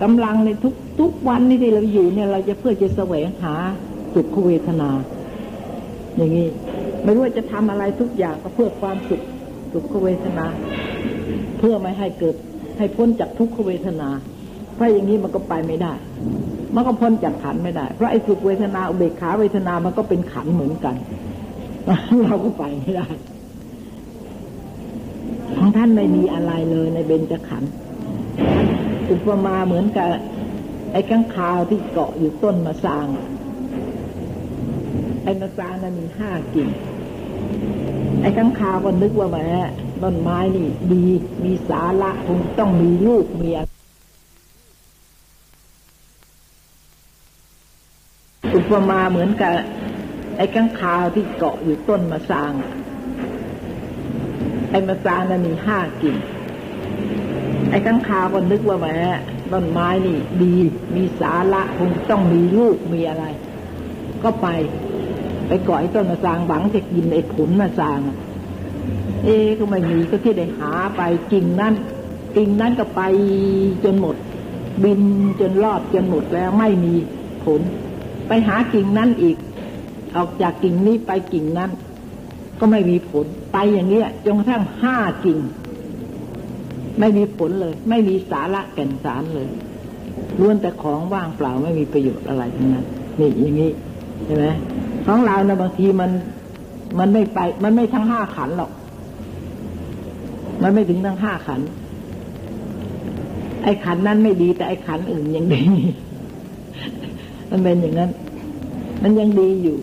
[0.01, 3.55] กำลังในทุกทุกวันนี้ที่เราอยู่เนี่ยเราจะเพื่อจะแสวงหา
[4.13, 4.89] สุขเวทนา
[6.15, 6.47] อย่างนี้
[7.03, 9.21] ไม่รู้ว่าจะทำอะไรทุกอย่างก็เพื่อความสุข
[9.73, 10.45] สุขเวทนา
[11.59, 12.35] เพื่อไม่ให้เกิด
[12.77, 14.09] ให้พ้นจากทุกขเวทนา
[14.81, 15.93] เพราะอย่างนี้มันก็ไปไม่ได้
[16.75, 20.95] มันก็พ้นจากขันไม่ได้ เพราะไอ้สุขเวทนาอุเบกขาเวทนามันก็เป็นขันเหมือนกัน
[22.23, 23.07] เราก็ไปไม่ได้
[25.57, 27.71] ของท่านไม่มีอะไรเลยในเบญจขันธ์
[29.11, 30.09] อุปมาเหมือนกับ
[30.91, 33.07] ไอ้ข้างคาวที่เกาะอยู่ต้นมะสาง
[35.23, 36.69] ไอ้มะสางนั้นมีห้ากิ่ง
[38.21, 39.37] ไอ้ข้างคาวก็นึกว่าแหม
[40.03, 41.05] ต้นไม้นี่ดี
[41.43, 43.80] มีสาระคงต้องมีลูกมีอะไร
[48.61, 49.53] อุปมาเหมือนกับ
[50.37, 52.51] ไอ้ข้างคาวที่เกาะอยู่ต้นมะสาง
[54.71, 56.15] ไอ้มะสางนั้นมีห้ากิ่ง
[57.69, 58.87] ไอ้ข้างคาวก็นึกว่าแหม
[59.51, 60.55] ต้นไม้นี่ดี
[60.95, 63.25] มีสาระคงต้องมีลูกมีอะไร
[64.23, 64.47] ก็ไป
[65.47, 67.99] ไปเกาะไอ้ต้นมะสางหวังจะกินไอ้ผลมะสาง
[69.23, 71.73] เอ๊ก็ไม่มีก็ที่ได้หาไปกิ่งนั้น
[72.35, 73.01] กิ่งนั้นก็ไป
[73.83, 74.15] จนหมด
[74.83, 75.01] บิน
[75.39, 76.93] จนรอบจนหมดแล้วไม่มี
[77.45, 77.61] ผล
[78.33, 79.37] ไปหากิ่งนั้นอีก
[80.15, 81.71] ออกจากกิ่งนี้ไปกิ่งนั้น
[82.59, 85.39] ก็ไม่มีผลไปอย่างเนี้ยจนกระทั่งห้ากิ่ง
[86.99, 89.47] ไม่มีผลเลย ไม่มีสาระแก่นสารเลย
[90.39, 92.85] ล้วนแต่ของว่างเปล่าไม่มีประโยชน์อะไรทั้งนั้น
[93.19, 93.71] นี่อย่างนี้
[94.25, 94.45] ใช่ไหม
[95.05, 96.11] ของเรานะบางทีมัน
[96.99, 98.71] มันไม่ไป มันไม่ทั้งห้าขันหรอก
[100.63, 101.61] มันไม่ถึงทั้งห้าขัน
[103.63, 105.61] ไอ้ขันนั้นไม่ดีแต่ไอ้ขันอื่นยังดี
[107.51, 108.11] มันเป็นอย่างนั้น
[109.03, 109.77] มันยังดีอยู่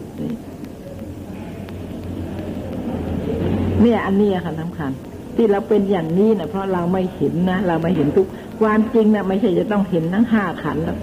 [3.83, 4.91] เนี่ยอันนี้ค่ะสำคัญ
[5.37, 8.27] ที่เราเป็นอย่างนี้นะเพราะเราไม่เห็นนะเราไม่เห็นทุก
[8.61, 10.99] ความจริงนะไม่ใช่จะต้องเห็นทั้งห้าขันหรอก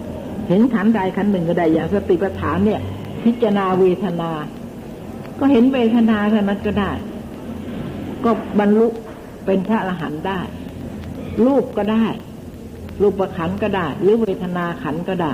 [0.49, 2.82] เห็นขันใดขันหนึ่งก็ได้อย่างสติปัฏฐานเนี่ย
[3.23, 4.32] พิจารณาเวทนา
[5.39, 6.91] ก็เห็นเวทนาเท่านั้นก็ได้
[8.23, 8.88] ก็บรรลุ
[9.45, 10.39] เป็นพระอรหันต์ได้
[11.45, 12.06] รูปก็ได้
[13.01, 15.34] รูปขันก็ได้ หรือเวทนาขันก็ได้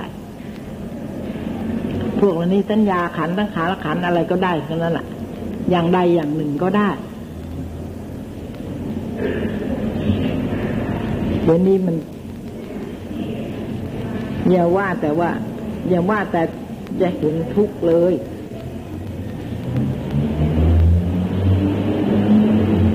[2.24, 5.06] พวกนี้สัญญาขันตั้งขาละขันอะไรก็ได้ทั้งนั้นแหละ
[5.70, 6.88] อย่างใดอย่างหนึ่งก็ได้
[11.44, 11.96] เดี๋ยวนี้มัน
[14.50, 15.30] อย่าว่าแต่ว่า
[15.88, 16.42] อย่าว่าแต่
[17.00, 18.14] จะเห็นทุกข์เลย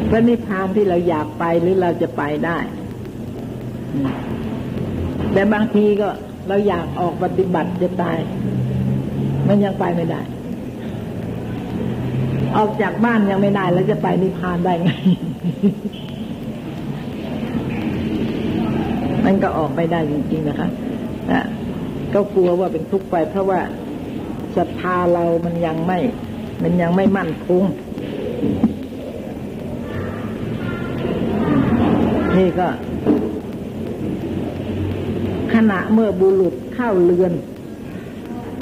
[0.09, 2.57] พระนิพพานที่เราอยากไปหรือเราจะไปได้
[5.33, 6.09] แต่บางทีก็
[6.47, 8.19] เราอยากออกปฏิบัติจะตาย
[9.47, 10.21] มันยังไปไม่ได้
[12.57, 14.89] ออกจากบ้านยังไม่ได้ แล้วจะไปนิพพานได้ไง
[19.25, 20.69] มันก็ออกไม่ได้จริงๆนะคะ
[21.31, 21.45] นะ
[22.13, 23.59] ก็กลัวว่าเป็นทุกข์ไป เพราะว่า
[24.55, 25.99] ศรัทธาเรามันยังไม่
[26.63, 27.63] มันยังไม่มั่นคง
[32.37, 32.67] นี่ก็
[35.53, 37.33] ขณะเมื่อบุรุษเข้าเรือน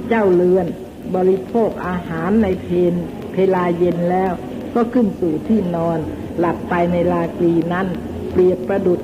[0.10, 0.68] เจ้าเรือน
[1.16, 2.94] บริโภคอาหารในเพน
[3.32, 4.34] เพลาเย็นแล้ว
[4.76, 6.00] ก็ขึ้นสู่ที่นอน
[6.40, 7.88] หลับไปในลาตรีนั้น
[8.32, 9.00] เปรียบประดุด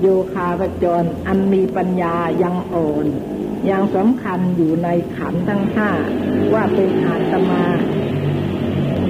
[0.00, 3.06] โยคาปจร อันมีปัญญายังอ่อน
[3.70, 5.90] ยังสำคัญอยู่ในขันทั้งห้า
[6.52, 7.64] ว่าเป็นอาตมา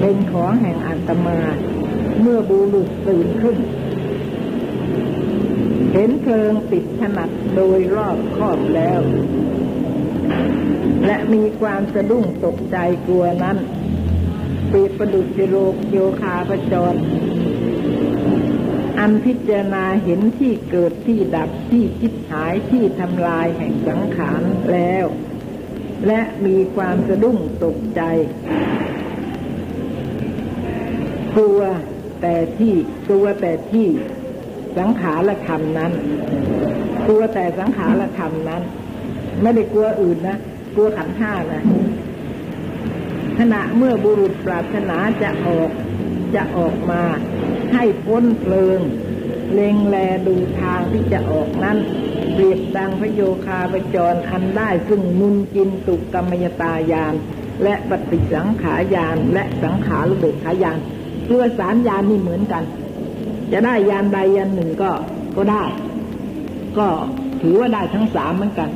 [0.00, 1.38] เป็นของแห่งอาตมา
[2.20, 3.56] เมื่อบุรุษตื่นขึ้น
[5.92, 9.00] เห็นเพลิงติดถนัดโดยรอบครอบแล้ว
[11.06, 13.56] และมีความสะดุ้งตกใจกลัวนั้น
[14.68, 16.94] เปรียบประดุจโรกโยคาประจร
[18.98, 24.42] อันพิจารณาเห็นที่เกิดที่ดับที่คิดหายที่ทำลายแห่งสังขาร
[24.72, 25.04] แล้ว
[26.06, 28.02] และมีความสะดุ้งตกใจ
[31.34, 31.60] กลัว
[32.20, 32.72] แต่ที่
[33.08, 33.86] กลัวแต่ที่
[34.78, 35.92] สังขารธรรมนั้น
[37.06, 38.62] กลัวแต่สังขารธรรมนั้น
[39.42, 40.38] ไม่ได้กลัวอื่นนะ
[40.74, 41.64] กลัวขันห้านะ
[43.38, 45.70] ขณะเมื่อบุรุษปรารถนาจะออก
[46.34, 47.02] จะออกมา
[47.74, 48.80] ให้พ้นเพลิง
[49.52, 49.96] เล็งแล
[50.26, 51.78] ดูทางที่จะออกนั้น
[52.32, 57.14] เปรียบดังพระโยคาไปจรอันได้ซึ่งมุนกินตุกกรรมยตายาน
[57.62, 60.78] และปฏิสังขายาน และสังขารเบกขายาน
[61.26, 62.64] เพื่อสารยานนี่เหมือนกัน
[63.52, 64.90] จะได้ยานใดยานหนึ่งก็
[65.36, 65.64] ก็ได้
[66.78, 66.86] ก็
[67.42, 68.70] ถือว่าได้ทั้งสามเหมือนกัน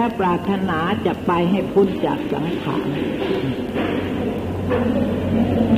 [0.00, 2.86] และปรารถนาจะไปให้พ้นจากสังขาร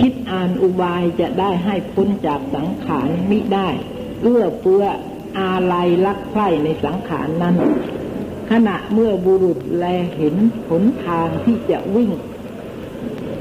[0.01, 3.69] คิดอ่านอุบายจะได้ให้พ้นจากสังขารมิได้
[4.23, 4.85] เอื้อเฟื้อ
[5.39, 7.57] อาลัยรักใคร่ในสังขารนั้น
[8.51, 9.85] ขณะเมื่อบุรุษแล
[10.17, 10.35] เห็น
[10.69, 12.11] หนทางที่จะวิ่ง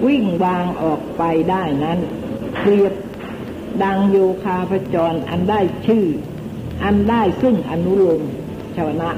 [0.07, 1.99] วิ่งวางออกไปได้นั้น
[2.59, 2.93] เปรียบ
[3.83, 6.05] ดังโยคาพจรอันได้ชื่อ
[6.83, 8.21] อันได้ซึ่งอนุโลม
[8.75, 9.11] ชาวนะ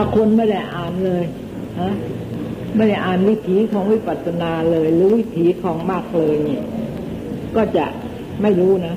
[0.00, 1.24] ถ้าคนไม่ได้อ่านเลย
[1.80, 1.92] ฮะ
[2.76, 6.62] ไม่ได้อ่านวิถีของวิปัสสนาเลย หรือวิถีของมากเลยเนี่ย
[7.56, 7.86] ก็จะ
[8.42, 8.94] ไม่รู้นะ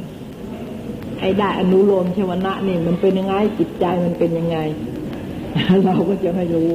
[1.20, 4.58] ไอ้ได้อนุโลมชวนะนี่มันเป็นยังไงจิตใจมันเป็นยังไง
[5.86, 6.70] เราก็จะไม่รู้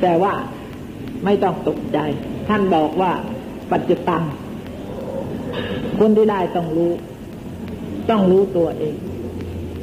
[0.00, 0.32] แต่ว่า
[1.24, 1.98] ไม่ต้องตกใจ
[2.48, 3.12] ท่านบอกว่า
[3.72, 4.20] ปัจจุบัน
[5.98, 6.92] คนที่ได้ต้องรู้
[8.10, 8.96] ต้องรู้ตัวเอง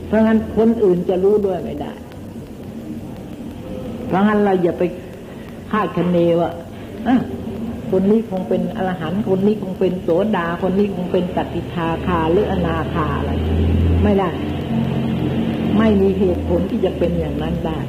[0.08, 1.94] เพราะงั้นคนอื่นจะรู้ด้วยไม่ได้
[4.10, 4.84] เพราะงั้นเราอย่าไป
[5.72, 6.50] คาดคะเนว่า
[7.92, 13.32] คนนี้คงเป็นอรหันต์คนนี้คงเป็นโสดา คนนี้คงเป็นตัติทาคาหรืออนาคาอะไร
[14.04, 14.30] ไม่ได้
[15.78, 17.80] ไม่มีเหตุผลที่จะเป็นอย่างนั้นได้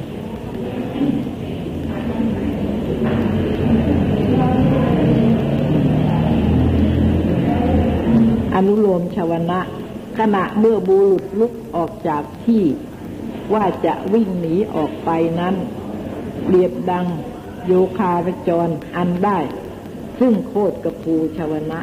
[8.55, 9.59] อนุโลมชาวนะ
[10.19, 12.63] ขณะเมื่อบุรุษลุกออกจากที่
[13.53, 15.09] ว่าจะวิ่งหนีออกไป
[15.39, 15.55] นั้น
[16.43, 17.05] เปรียบดัง
[17.67, 19.39] โยคาพจรอันได้
[20.19, 21.79] ซึ่งโคตรกระพูชาวนะ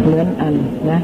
[0.00, 0.54] เหมือนอัน
[0.90, 0.98] นะ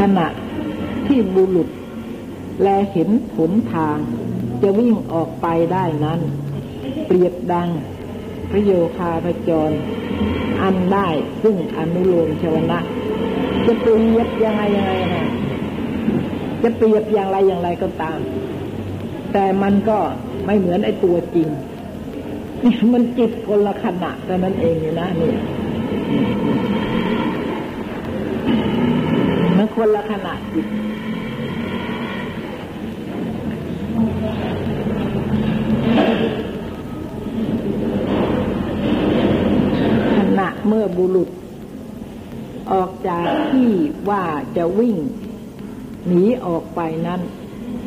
[0.00, 0.26] ขณะ
[1.06, 1.68] ที่บุรุษ
[2.62, 3.98] แลเห็นผลทาง
[4.62, 6.20] จะวิ่งออกไปได้นั้น
[7.06, 7.68] เปรียบดัง
[8.50, 9.70] พระโยคาพจร
[10.62, 11.08] อันได้
[11.42, 12.78] ซึ่งอนุโลมชวนะ
[13.66, 15.24] จะเปรียบยังไงยังไงนะ
[16.62, 18.18] จะเปรียบอย่างไรอย่างไรก็ตาม
[19.32, 19.98] แต่มันก็
[20.44, 21.48] ไม่เหมือนไอ้ตัวจริง
[22.64, 25.32] นี่มันจิตคนละขณะแต่นั้นเองอยู่นะนี่
[29.56, 30.66] มันคนละขณะจิต
[40.16, 41.28] ขณะ เมื่อบุรุษ
[42.72, 43.70] ออกจากที่
[44.10, 44.24] ว่า
[44.56, 44.96] จะวิ่ง
[46.06, 47.20] หนีออกไปนั้น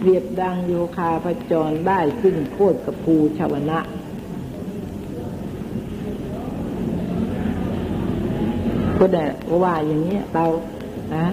[0.04, 3.80] เรียบดังโยคาพจรได้ซึ่งโคตรกระพูชาวนะ
[9.00, 9.26] ก็ได้
[9.64, 10.46] ว่าอย่างนี้เรา
[11.16, 11.26] นะ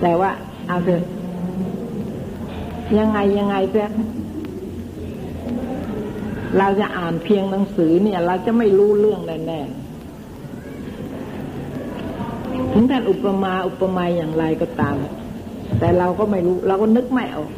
[0.00, 0.30] แต่ว่า
[0.66, 1.02] เอาเถอะ
[2.98, 3.86] ยังไงยังไงเพื่อ
[6.58, 9.82] เราจะอ่านเพียงหนังสือเนี่ย เราจะไม่รู้เรื่องแน่ๆ
[12.72, 14.96] ถึงท่านอุปมาอุปไมยอย่างไรก็ตาม
[15.78, 17.50] แต่เราก็ไม่รู้เราก็นึกไม่ออก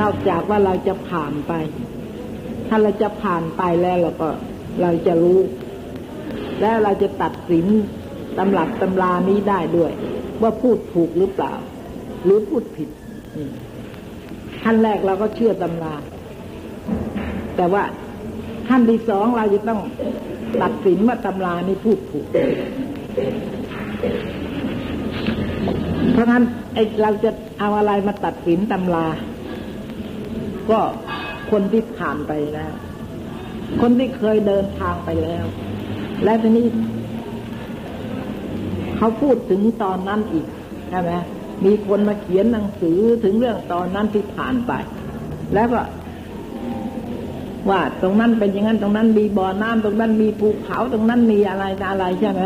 [0.00, 1.52] นอกจากว่าเราจะผ่านไป
[2.68, 4.28] ถ้าเราจะผ่านไปแล้วเราก็
[4.82, 5.38] เราจะรู้
[6.60, 7.66] แล้วเราจะตัดสิน
[8.38, 9.92] ตำรับตำรานี้ได้ด้วย
[10.42, 11.52] ว่าพูดถูกหรือเปล่า
[12.24, 12.88] หรือพูดผิด
[14.62, 15.94] ขั้นแรกเราก็เชื่อตำรา
[17.56, 17.82] แต่ว่า
[18.68, 19.80] ขั้นที่สองเราจะต้อง
[20.62, 22.26] ตัดสินว่าตำรานี้พูดถูก
[26.12, 26.42] เพราะฉะนั้น
[26.74, 29.06] ไอเราจะเอาอะไรมาตัดสินตำรา
[30.70, 30.80] ก็
[31.50, 32.72] คนที่ผ่านไปแล้ว
[33.80, 35.44] คนที่เคยเดินทางไปแล้ว
[36.24, 36.66] และทีนี้
[38.96, 40.46] เขาพูดถึงตอนนั้นอีก
[40.90, 41.12] ใช่ไหม
[41.64, 44.72] มีคนมาเขียนหนังสือถึงเรื่องตอนนั้นที่ผ่านไป
[45.54, 45.80] แล้วก็
[47.70, 52.42] ว่าตรงนั้นเป็นอย่างนั้นตรงนั้นมีบ่อน้ำตรงนั้นมีภูเขาตรงนั้นมีอะไรอะไรใช่ไหม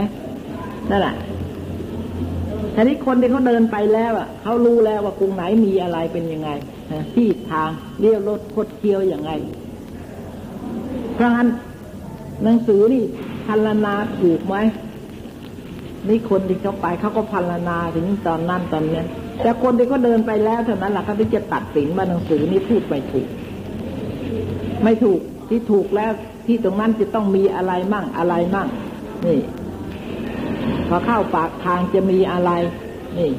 [0.91, 1.15] นั่นแหละ
[2.75, 6.49] ทีนี้คนที่เขาเดินไปแล้วอะเขารู้แล้วว่ากรุงไหนมีอะไรเป็นยังไง
[7.15, 9.31] ที่ทางเลี้ยวรถคดเคี้ยวอย่างไง
[11.15, 11.49] เพราะงั้น
[12.43, 13.03] หนังสือนี่
[13.47, 14.57] พันลนาถูกไหม
[16.09, 19.01] นี่คนที่เขาไปเขาก็พันลนาถึงตอนนั้นตอนนี้
[19.43, 23.27] แต่คนที่เขาเดินไปแล้วเท่านั้นแหละเขาที่จะตัดสินว่าหนังสือนี่พูดไปถูก
[24.85, 26.13] ไม่ถูกที่ถูกแล้ว
[26.47, 28.69] ที่ตรงนั้นจะต้องมีอะไรมั่งอะไรมั่ง
[29.27, 29.41] นี่
[30.89, 32.51] พอเข้าปากทางจะมีอะไร
[33.19, 33.33] นี่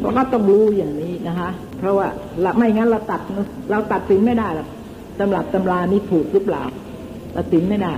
[0.00, 2.08] เราก็ต้องรู้อย่างนี้นะคะ เพราะว่า
[2.58, 3.20] ไม่งั้นเราตัด
[3.70, 4.68] เราตัดสินไม่ได้หรอก
[5.18, 6.64] ตำรับตำรานี้ถูกหรือเปล่า
[7.36, 7.92] ตัดสินไม่ได้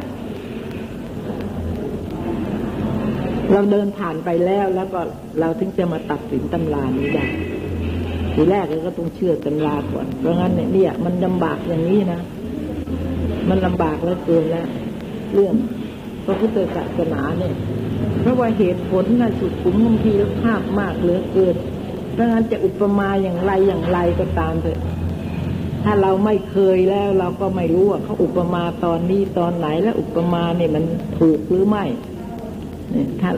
[3.53, 5.01] เราเดินผ่านไปแล้วแล้วก็
[5.41, 7.27] เราถึงจะมาตัดสินตำรานี้ได้
[8.35, 12.21] ทีแรกเราก็ต้องเชื่อตำราก่อน เพราะงั้นเนี่ย มันลำบากอย่างนี้นะ
[13.49, 14.67] มันลำบากแล้วเกินแล้ว
[15.35, 15.55] เรื่อง
[16.25, 17.55] พระพุทธศาสนาเนี่ย
[18.21, 20.13] เพราะว่าเหตุผลน่ะสุดขุมบางที
[20.43, 21.57] ภาพมากเหลือเกิน
[22.13, 24.81] เพราะงั้นจะอุปมาอย่างไรอย่างไรก็ตามเถอะ
[25.85, 30.85] ถ้าเราไม่เคยแล้วเราก็ไม่รู้ว่าเขาอุปมาตอนนี้ตอนไหนแล้วอุปมาเนี่ยมัน
[31.19, 31.85] ถูกหรือไม่
[32.91, 33.31] เนี่ยถ้า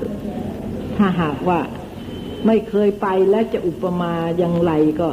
[0.96, 1.60] ถ้าหากว่า
[2.46, 5.08] ไม่เคยไปแล้วจะอุปมาอย่างไรก็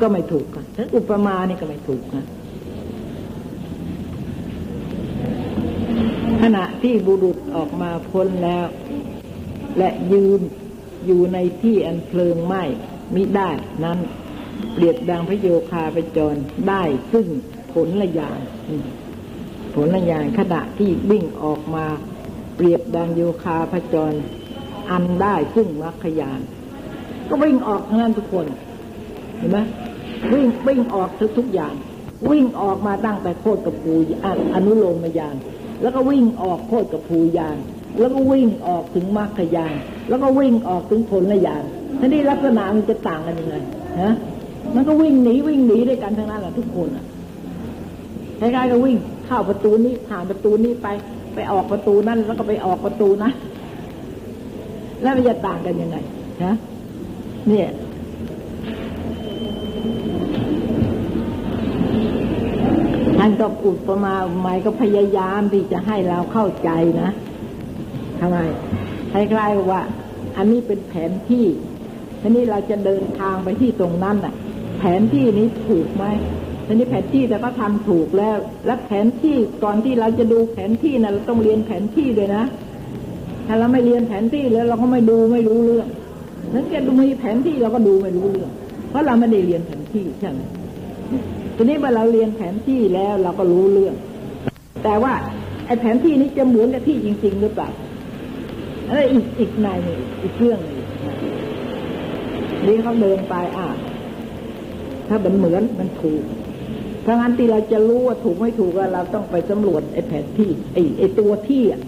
[0.00, 2.26] ก็ไม่ถูกกันถ้าอุปมานี่ก็ไม่ถูกนะ
[6.42, 8.66] ขณะที่บุรุษออกมาพ้นแล้ว
[9.78, 10.40] และยืน
[11.06, 12.62] อยู่ในที่อันเพลิงไหม้
[13.14, 13.50] มิได้
[13.84, 13.98] นั้น
[14.74, 16.36] เปรียบดังพระโยคาไปจร
[16.68, 17.26] ได้ซึ่ง
[17.72, 18.40] ผลละยาน
[19.74, 21.86] ผลละยานขณะที่วิ่งออกมา
[22.56, 24.12] เปรียบดังโยคาพจร
[24.90, 26.40] อันได้ซึ่งมรรคยาน
[27.28, 28.46] ก็วิ่งออกทั้งนั้นทุกคน
[29.38, 29.58] เห็นไหม
[30.32, 31.74] วิ่งวิ่งออกทุกทุกอย่าง
[32.30, 33.94] วิ่งออกมาตั้งแต่โคตรกับปู
[34.54, 35.36] อนุโลมยาน
[35.82, 37.56] แล้วก็วิ่งออกโคตรกับภูยาน
[38.00, 39.74] แล้วก็วิ่งออกถึงมรรคยาน
[40.08, 41.64] แล้วก็วิ่งออกถึงผลยาน
[42.00, 43.54] ทีนี้ลักษณะมันจะต่างกันยังไง
[44.02, 44.14] ฮะ
[44.74, 47.04] มันก็วิ่งหนีวิ่งหนีด้วยกันทั้งนั้นแหละทุกคนอะ
[48.40, 50.86] คล้ายๆก็วิ่งเข้าประตูนี้ผ่านประตูนี้ไป
[51.34, 53.30] ไปออกประตูนั้นแล้วก็ไปออกประตูนะ
[55.02, 55.96] แล้วมันจะต่างกันยังไง
[56.44, 56.54] นะ
[57.48, 57.70] เนี่ย
[63.18, 66.70] ท่านก็อุปมาหมายก็พยายามที่จะให้เราเข้าใจ
[67.00, 67.10] นะ
[68.20, 68.36] ทำไม
[69.12, 69.82] คล้ายๆว่า
[70.36, 71.46] อันนี้เป็นแผนที่
[72.20, 74.34] ทีนี้เราจะเดินทางไปที่ตรงนั้นน่ะ
[74.78, 76.04] แผนที่นี้ถูกไหม
[76.66, 78.36] ทีนี้แผนที่แต่ก็ทำถูกแล้ว
[78.66, 82.44] และแผนที่ก่อนที่เราจะดูแผนที่นะเราต้องเรียนแผนที่ด้วยนะ
[83.46, 85.88] ถ้าเราไม่เรียนแผนที่แล้วเราก็ไม่ดูไม่รู้เรื่อง
[86.54, 88.50] นั้นจะดูมีแผนที่เราก็ดูไม่รู้เรื่อง
[88.90, 90.40] เพราะเราไม่ได้เรียนแผนที่ใช่ไหม
[91.56, 93.94] ทีนี้เมื่อเราเรียนแผนที่แล้วเราก็รู้เรื่อง
[94.84, 95.12] แต่ว่า
[95.66, 97.68] ไอ้แผนที่นี้จะเหมือนกับที่จริง ๆ หรือเปล่า
[98.88, 99.68] อะไรอีกอีกใน
[100.22, 100.78] อีกเรื่องนึง
[102.66, 103.68] นี่เขาเดินไปอะ
[105.08, 106.22] ถ้ามันเหมือนมันถูก
[107.04, 111.80] ถ้างั้นที่เราจะรู้ว่าถูกไม่ถูกเราต้องไปสำรวจไอ้แผนที่ไอ้ไอ้ตัวที่อะ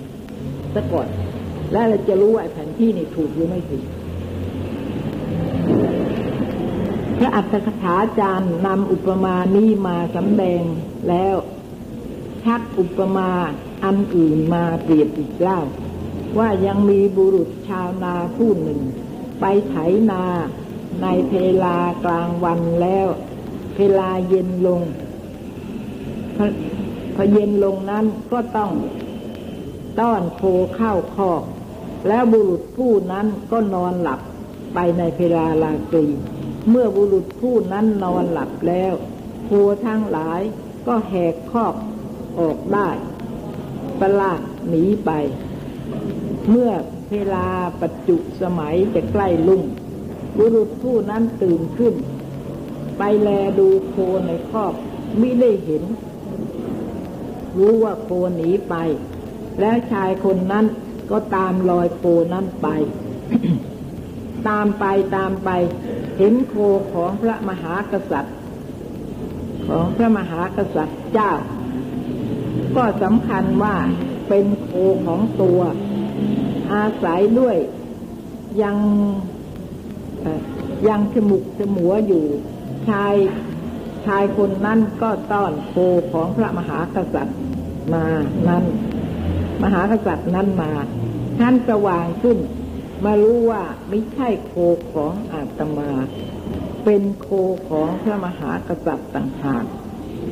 [0.75, 1.09] ซะก่อน
[1.73, 3.85] แล้วเราจะรู้ว่าแผนที่นี่ถูกหรือไม่ถูก
[7.19, 10.63] พระอัตถกถาจารย์นำอุปมานี้มาสำแดง
[11.09, 11.37] แล้ว
[12.45, 13.31] ชักอุปมา
[13.85, 15.61] อันอื่นมาเปรียบอีกเล่า
[16.39, 18.81] ว่ายังมีบุรุษชาวนาผู้หนึ่ง
[19.41, 19.75] ไปไถ
[20.11, 20.25] นา
[21.03, 23.09] ในเพลากลางวันแล้ว
[23.75, 24.83] เพลาเย็นลง
[27.15, 28.71] พอเย็นลงนั้นก็ต้อง
[30.01, 30.43] ต้อนโค
[30.75, 31.43] เข้าคอก
[32.09, 34.21] แล้วบุรุษผู้นั้นก็นอนหลับ
[34.75, 36.07] ไปในเพลาลาตรี
[36.71, 38.95] เมื่อบุรุษผู้นั้นนอนหลับแล้ว
[39.45, 39.51] โค
[39.87, 40.41] ทั้งหลาย
[40.87, 41.75] ก็แหกคอก
[42.39, 42.89] ออกได้
[44.01, 45.11] ประลาดหนีไป
[46.51, 46.71] เมื่อ
[47.11, 47.49] เวลา
[47.83, 49.63] ปัจจุสมัยจะใกล้ลุ่ง
[50.39, 51.95] บุรุษผู้นั้นตื่นขึ้น
[52.99, 53.29] ไปแล
[53.59, 53.97] ดูโค
[54.27, 54.75] ในคอก
[55.21, 55.83] มิได้เห็น
[57.59, 58.75] รู้ว่าโคหนีไป
[59.61, 60.67] แล้วชายคนนั้น
[61.11, 62.69] ก็ตามรอยโคนั้นไป
[64.49, 64.85] ตามไป
[65.17, 65.51] ตามไป
[66.19, 66.55] เห็นโค
[66.93, 68.37] ของพระมหากษัตริย์
[69.69, 71.33] ของพระมหากษัตริย์เจ้า
[72.77, 73.77] ก็สำคัญว่า
[74.29, 74.71] เป็นโค
[75.07, 75.61] ของตัว
[76.73, 77.57] อาศัยด้วย
[78.63, 78.77] ยัง
[80.89, 82.25] ยังฉมุกฉมัวอยู่
[82.89, 83.15] ชาย
[84.07, 85.75] ชายคนนั้นก็ต้อนโค
[86.13, 87.39] ของพระมหากษัตริย์
[87.93, 88.07] มา
[88.49, 88.65] นั้น
[89.63, 90.73] มหากษัตริย์นั้นมา
[91.39, 92.39] ท่านสว่างขึ้น
[93.05, 94.55] มารู้ว่าไม่ใช่โค
[94.93, 95.91] ของอาตมา
[96.85, 97.29] เป็นโค
[97.69, 99.65] ของพระมหากษัตริย์ต่างหาก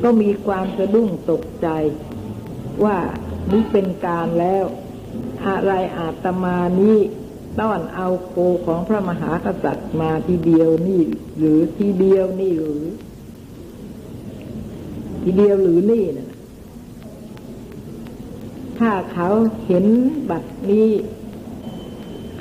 [0.03, 1.67] ก็มีความสะดุ้งตกใจ
[2.83, 2.97] ว่า
[3.51, 4.65] นี้เป็นการแล้ว
[5.47, 6.97] อะไรอาตมานี้
[7.59, 8.33] ต้อนเอาโค
[8.65, 11.03] ของพระมหากษัตริย์มาทีเดียวนี่
[11.37, 12.85] หรือทีเดียวนี่หรือ
[15.23, 16.30] ทีเดียวหรือนี่นะ
[18.81, 19.29] ถ้าเขา
[19.65, 19.85] เห็น
[20.29, 20.89] บัตรนี้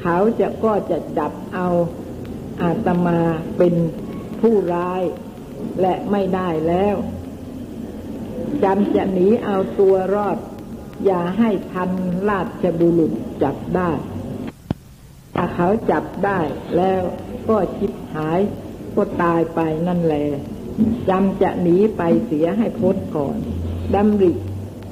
[0.01, 1.69] เขาจะก็จะจับเอา
[2.63, 3.21] อาตมา
[3.59, 3.75] เป็น
[4.41, 5.03] ผู้ร้าย
[5.81, 6.97] และไม่ได้แล้ว
[8.65, 10.39] จำจะหนีเอาตัวรอด
[11.07, 11.91] อย่าให้ทัน
[12.29, 13.13] ราชบุรุษ
[13.43, 13.91] จับได้
[15.35, 16.41] ถ้าเขาจับได้
[16.77, 17.03] แล้ว
[17.49, 18.41] ก็ชิบหาย
[18.95, 20.27] ก็ตายไปนั่นแหละ
[21.09, 23.37] จำจะหนีไปเสียให้พ้นก่อน
[23.95, 24.33] ดำริ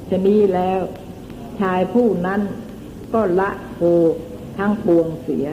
[0.09, 0.81] ชนี้แล้ว
[1.59, 2.41] ชายผู้นั้น
[3.13, 3.79] ก็ละโค
[4.57, 5.47] ทั้งปวงเสีย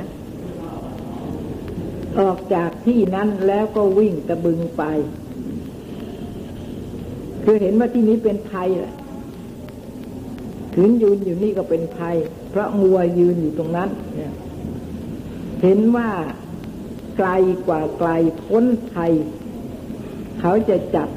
[2.20, 4.82] ออกจากที่นั้นแล้วก็วิ่งตะบึงไป
[7.44, 8.94] คือเห็นว่าที่นี้เป็นภัยแหละ
[10.74, 12.16] ถืนยืนอยู่นี่ก็เป็นภัย
[12.50, 13.90] เพราะงัวยืนอยู่ตรงนั้น
[15.62, 16.10] เห็นว่า
[17.16, 17.28] ไกล
[17.66, 18.10] กว่าไกล
[18.44, 19.12] พ้นภัย
[20.40, 21.08] เขาจะจับ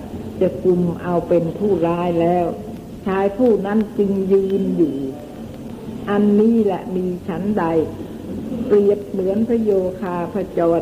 [0.41, 2.45] จะกุมเอาเป็นผู้ร้ายแล้ว
[3.07, 4.95] ชายผู้นั้นจึงยืนอยู่
[6.09, 7.65] อันนี้แหละมีฉันใด
[8.67, 9.71] เปรียบเหมือนพระโย
[10.01, 10.81] คาพระจร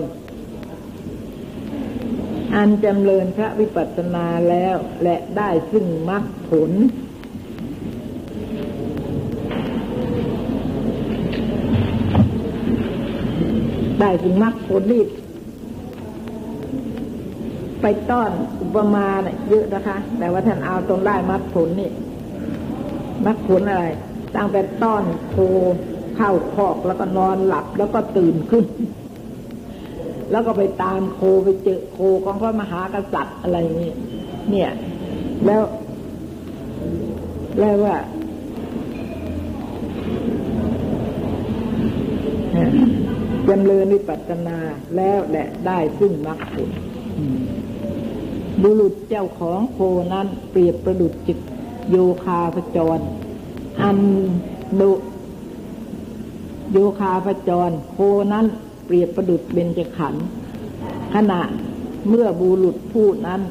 [2.56, 6.72] อันจำเริญพระวิปัสสนาแล้วและได้ซึ่งมรรคผล
[14.00, 15.04] ได้ถึงมรรคผลนี่
[17.82, 21.90] ไปต้อนอุปมาเนี่ยเยอะนะคะ แต่ว่าท่านเอาตรงได้มรรคผลนี่
[23.26, 23.86] มรรคผลอะไร
[24.36, 25.36] ตั้งแต่ต้อนโค
[26.16, 28.66] เข้าคอกแล้วก็นอนหลับแล้วก็ตื่นขึ้น
[30.32, 33.94] แล้วก็ไปตามโคไปเจอโคของพระมหากษัตริย์อะไรนี่
[34.50, 34.70] เนี่ย
[35.46, 35.64] แล้ว
[37.60, 37.98] แล้วว่า
[43.48, 44.58] จำเริญวิปัสนา
[44.96, 46.70] แล้วแหละได้ซึ่งมรรคผล
[48.64, 49.80] บุรุษเจ้าของโค
[50.14, 51.38] นั้นเปรียบประดุจจิต
[51.96, 53.00] ยคาพจร
[53.82, 54.00] อัน
[54.82, 54.92] ดุ
[56.72, 57.98] โยคาพจรโค
[58.34, 58.46] นั้น
[58.86, 60.26] เปรียบประดุจเบญจขันธ์
[61.14, 61.42] ขณะ
[62.10, 63.42] เมื่อบุรุษผู้นั้น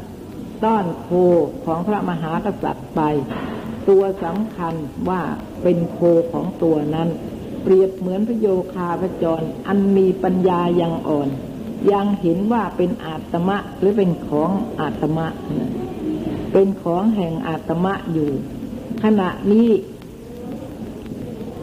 [0.65, 1.09] ต้อนโค
[1.65, 3.01] ของพระมหากษัตริย์ไป
[3.89, 4.75] ตัวสำคัญ
[5.09, 5.23] ว่า
[5.63, 5.99] เป็นโค
[6.33, 7.09] ของตัวนั้น
[7.63, 11.29] เปรียบเหมือนพระโยคาพจร อันมีปัญญายังอ่อน
[11.93, 15.27] ยังเห็นว่าเป็นอาตมะหรือเป็นของอาตมะ
[16.53, 18.31] เป็นของแห่งอาตมะอยู่
[19.05, 19.71] ขณะนี้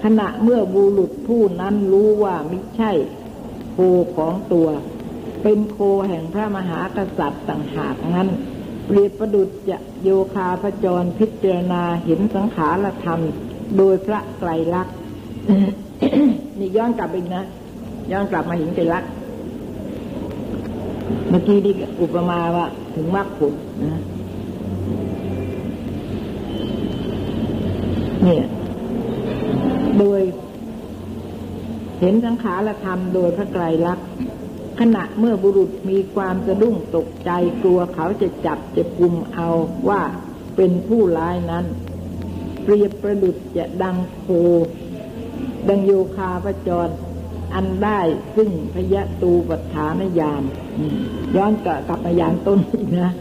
[0.04, 2.92] ขณะเมื่อบุรุษผู้นั้นรู้ว่าไม่ใช่
[3.72, 3.78] โค
[4.16, 4.68] ของตัว
[5.44, 5.78] เป็นโค
[6.08, 8.28] แห่งพระมหากษัตริย์ต่างหากนั้น
[8.86, 13.20] เปรียบประดุจจะโยคาพจรพิจารณาเห็นสังขารธรรม
[13.78, 14.96] โดยพระไตรลักษณ์
[16.60, 17.44] นี่ย้อนกลับอีกนะ
[18.12, 19.10] ย้อนกลับมาเห็นไตรลักษณ์
[21.30, 22.66] เมื่อกี้นี่อุปมาว่า
[22.96, 23.54] ถึงมรรคผล
[23.84, 24.02] นะ
[28.24, 28.46] เนี่ย
[30.00, 30.22] โดย
[32.00, 34.08] เห็นสังขารธรรมโดยพระไตรลักษณ์
[34.80, 37.32] ขณะเมื่อบุรุษมีความสะดุ้งตกใจ
[37.64, 39.50] กลัวเขาจะจับจะกุมเอา
[39.90, 40.02] ว่า
[40.56, 41.66] เป็นผู้ร้ายนั้น
[42.64, 44.26] เปรียบประดุจจะดังโค
[45.68, 46.90] ดังโยคาพระจร
[47.54, 48.00] อันได้
[48.36, 50.44] ซึ่งพยะตูปัฏฐานญาณ
[51.36, 53.12] ย้อนกลับกลับมายานต้นอีกนะ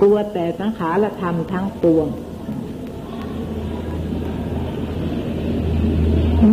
[0.00, 2.06] กลัวแต่สังขารธรรมทั้งปวง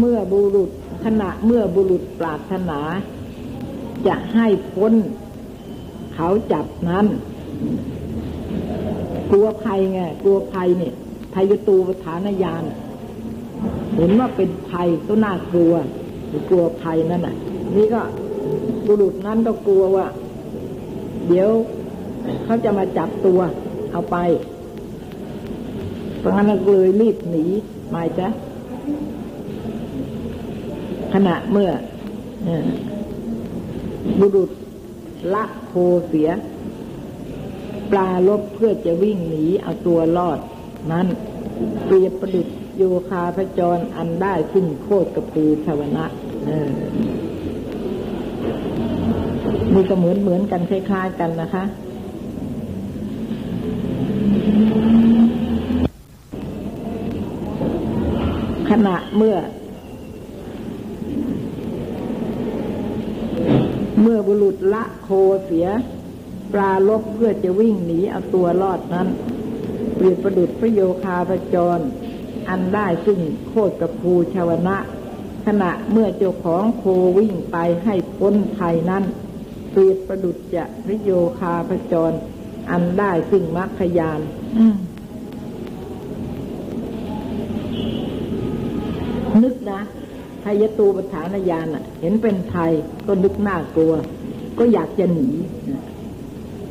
[0.10, 0.70] มื่อบุรุษ
[1.06, 2.80] ขณะเมื่อบุรุษปรารถนา
[4.08, 4.94] จะให้พ้น
[6.16, 7.06] เขาจับนั้น
[9.32, 10.94] กลัวภัยไงกลัวภัยเนี่ย
[11.34, 12.64] ภัยตูปฐานญาณ
[13.96, 15.74] เห็นว่าเป็นภัยก็น่ากลัว
[16.50, 17.36] กลัวภัยนั่นน่ะ
[17.76, 18.02] นี่ก็
[18.88, 20.08] บุรุษนั้นก็กลัวว่า
[21.28, 21.50] เดี๋ยว
[22.44, 23.40] เขาจะมาจับตัว
[23.92, 24.18] เอาไป
[26.20, 27.46] เพราะงั้นก็เลยรีบหนี
[27.96, 28.28] มาจ้ะ
[31.14, 31.70] ขณะเมื่อ
[34.20, 34.50] บุรุษ
[35.34, 35.74] ละโค
[36.08, 36.30] เสีย
[37.92, 40.40] ปลาลบเพื่อจะวิ่งหนีเอาตัวรอด
[40.92, 41.08] นั้น
[41.86, 42.48] เปรียบประดุษ
[42.78, 46.06] โยคาพจรอันได้ซึ่งโคตรกระพือชวนะ
[49.74, 51.64] นี่ก็เหมือนเหมือนกันคล้ายๆกันนะคะ
[58.70, 59.36] ขณะเมื่อ
[64.02, 65.10] เมื่อบุรุษละโค
[65.46, 65.68] เสีย
[66.54, 69.08] ปลาลบเพื่อจะวิ่งหนีเอาตัวรอดนั้น
[69.96, 71.80] เปรียบประดุษพระโยคาพจร
[72.50, 74.78] อันได้ซึ่งโคตรกระพูชาวนะ
[75.46, 76.84] ขณะเมื่อเจ้าของโค
[77.18, 79.04] วิ่งไปให้พ้นภัยนั้น
[79.72, 82.12] เปรียบประดุษจะพระโยคาพจร
[82.72, 84.20] อันได้ซึ่งมรรคยาน
[89.44, 89.82] นึกนะ
[90.62, 91.68] ยตูปฐานญาณ
[92.02, 92.72] เห็นเป็นภัย
[93.08, 93.94] ก็นึกน่ากลัว
[94.58, 95.30] ก็อยากจะหนี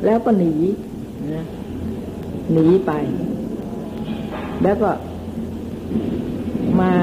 [0.05, 0.53] แล้วก็หนี
[2.51, 2.91] หนีไป
[4.63, 4.89] แล้วก็
[6.79, 6.93] มา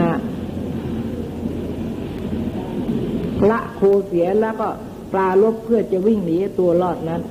[3.50, 4.68] ละโคเสียแล้วก็
[5.12, 7.22] ปลาลบเพื่อจะวิ่งหนีตัวรอดนั้น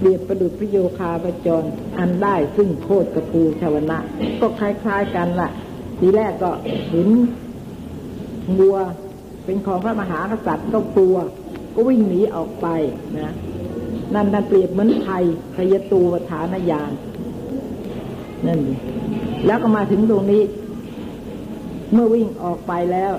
[0.00, 1.64] เบียดประดุจพระโยคาพจร
[1.98, 3.98] อันได้ซึ่งโคตรกระพูชาวนะ
[4.40, 5.50] ก็คล้ายๆกันละ่ะ
[5.98, 6.50] ทีแรกก็
[6.92, 7.08] ห็น
[8.58, 8.76] วัว
[9.44, 11.16] เป็นของพระมหากษัตริย์ก็กลัว
[11.74, 12.66] ก็วิ่งหนีออกไป
[13.18, 13.32] นะ
[14.14, 15.24] นั่นนั่นเปรียบเหมือนไทย
[15.54, 16.92] พยตูปฐานญาณ
[18.46, 18.60] นั่น
[19.46, 20.42] แล้วก็มาถึงตรงนี้
[21.92, 23.12] เมื่อวิ่งออกไปแล้ว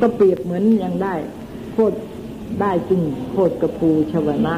[0.00, 1.14] ก็เปรียบเหมือนยังได้
[1.72, 1.96] โคตร
[2.60, 3.00] ได้จึง
[3.32, 4.54] โคตรกระพูชวนะ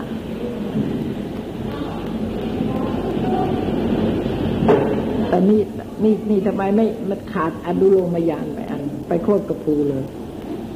[5.36, 5.62] แต่นี่
[6.04, 10.04] นี่นี่ทำไมไม่มันขาดอนุโลมยานไปอัน ไปโคตรกระพูเลย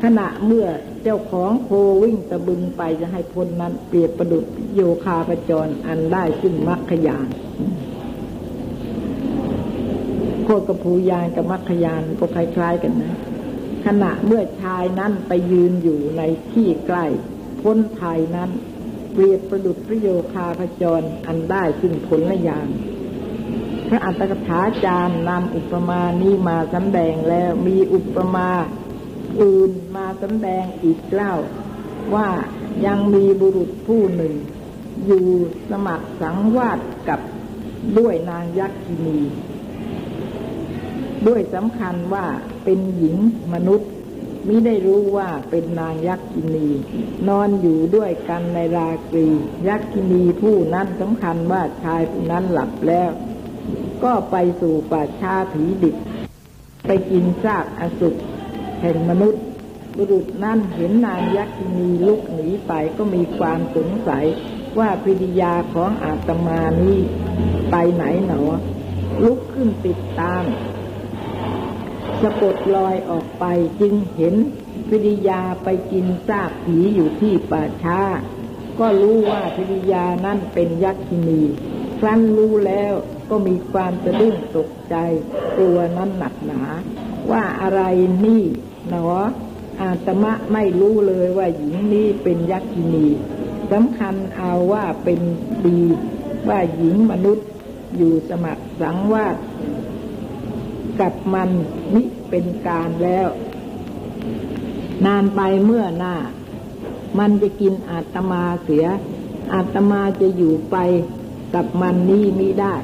[0.03, 0.67] ขณะเมื่อ
[1.03, 1.71] เจ้าของโค
[2.03, 4.45] วิ่งตะบึงไปจะให้พ้นนั้นเปรียบประดุด
[4.75, 7.29] โยคาประจรอันได้ซึ่งมรรคยาน
[10.45, 13.15] โคตรกระพูยานกับมรรคยานก็คล้ายๆกันนะ
[13.87, 17.07] ขณะเมื่อชายนั้นไปยืนอยู่ในที่ใกล้
[17.63, 18.51] พ้นภายนั้น
[19.13, 22.69] เปรียบประดุดพระโยคาพจรอันได้ซึ่งผลละยาง
[23.91, 28.49] พระอัตถกถาจารย์นำอุปมานี้มาสำแดงแล้วมีอุปมา
[29.41, 31.35] อื่นมาสำแดงอีกเล่า
[32.15, 32.29] ว่า
[32.87, 34.35] ยังมีบุรุษผู้หนึ่ง
[35.07, 35.27] อยู่
[35.71, 36.79] สมัครสังวาส
[37.09, 37.21] กับ
[37.99, 39.21] ด้วยนางยักษินี
[41.27, 42.27] ด้วยสำคัญว่า
[42.65, 43.17] เป็นหญิง
[43.55, 43.91] มนุษย์
[44.49, 46.69] มิได้รู้ว่าเป็นนางยักษินี
[47.29, 49.27] นอนอยู่ด้วยกันในราตรี
[49.69, 53.11] ยักษินีผู้นั้นสำคัญว่าชายผู้นั้นหลับแล้ว
[54.05, 55.97] ก็ไปสู่ป่าชาผีดิบ
[56.87, 58.21] ไปกินซากอสุร
[58.81, 59.43] แห่งมนุษย์
[59.97, 64.27] บุรุษนั่นเห็นนางยักษินีลุกหนีไปก็มีความสงสัย
[64.79, 66.99] ว่าพิริยาของอาตมานี้
[67.71, 68.43] ไปไหนหนอ
[69.25, 70.45] ลุกขึ้นติดตาม
[72.23, 73.45] สะกดลอยออกไป
[73.81, 74.35] จึงเห็น
[74.89, 78.01] พิริยาไปกินซากผีอยู่ที่ป่าช้า
[78.79, 81.43] ก็รู้ว่าพิริยานั่นเป็นยักษินี
[82.01, 82.95] ครั้นรู้แล้ว
[83.31, 84.97] ก็มีความสะดุ้งตกใจ
[85.57, 86.63] กลัวนั้นหนักหนา
[87.31, 87.83] ว่าอะไร
[88.25, 88.45] นี่
[88.89, 89.09] หนอ
[89.81, 93.09] อาตมะไม่รู้เลยว่าหญิงนี้เป็นยักษินี
[93.73, 95.21] สำคัญเอาว่าเป็น
[95.67, 95.83] ดี
[96.49, 97.49] ว่าหญิงมนุษย์
[97.97, 99.37] อยู่สมัครสังวาส
[101.01, 101.51] กับมัน
[101.95, 103.29] นิเป็นการแล้ว
[105.07, 106.15] นานไปเมื่อหน้า
[107.19, 108.87] มันจะกินอาตมาเสีย
[109.53, 110.77] อาตมาจะอยู่ไป
[111.55, 112.75] กับมันนี่ไมิได้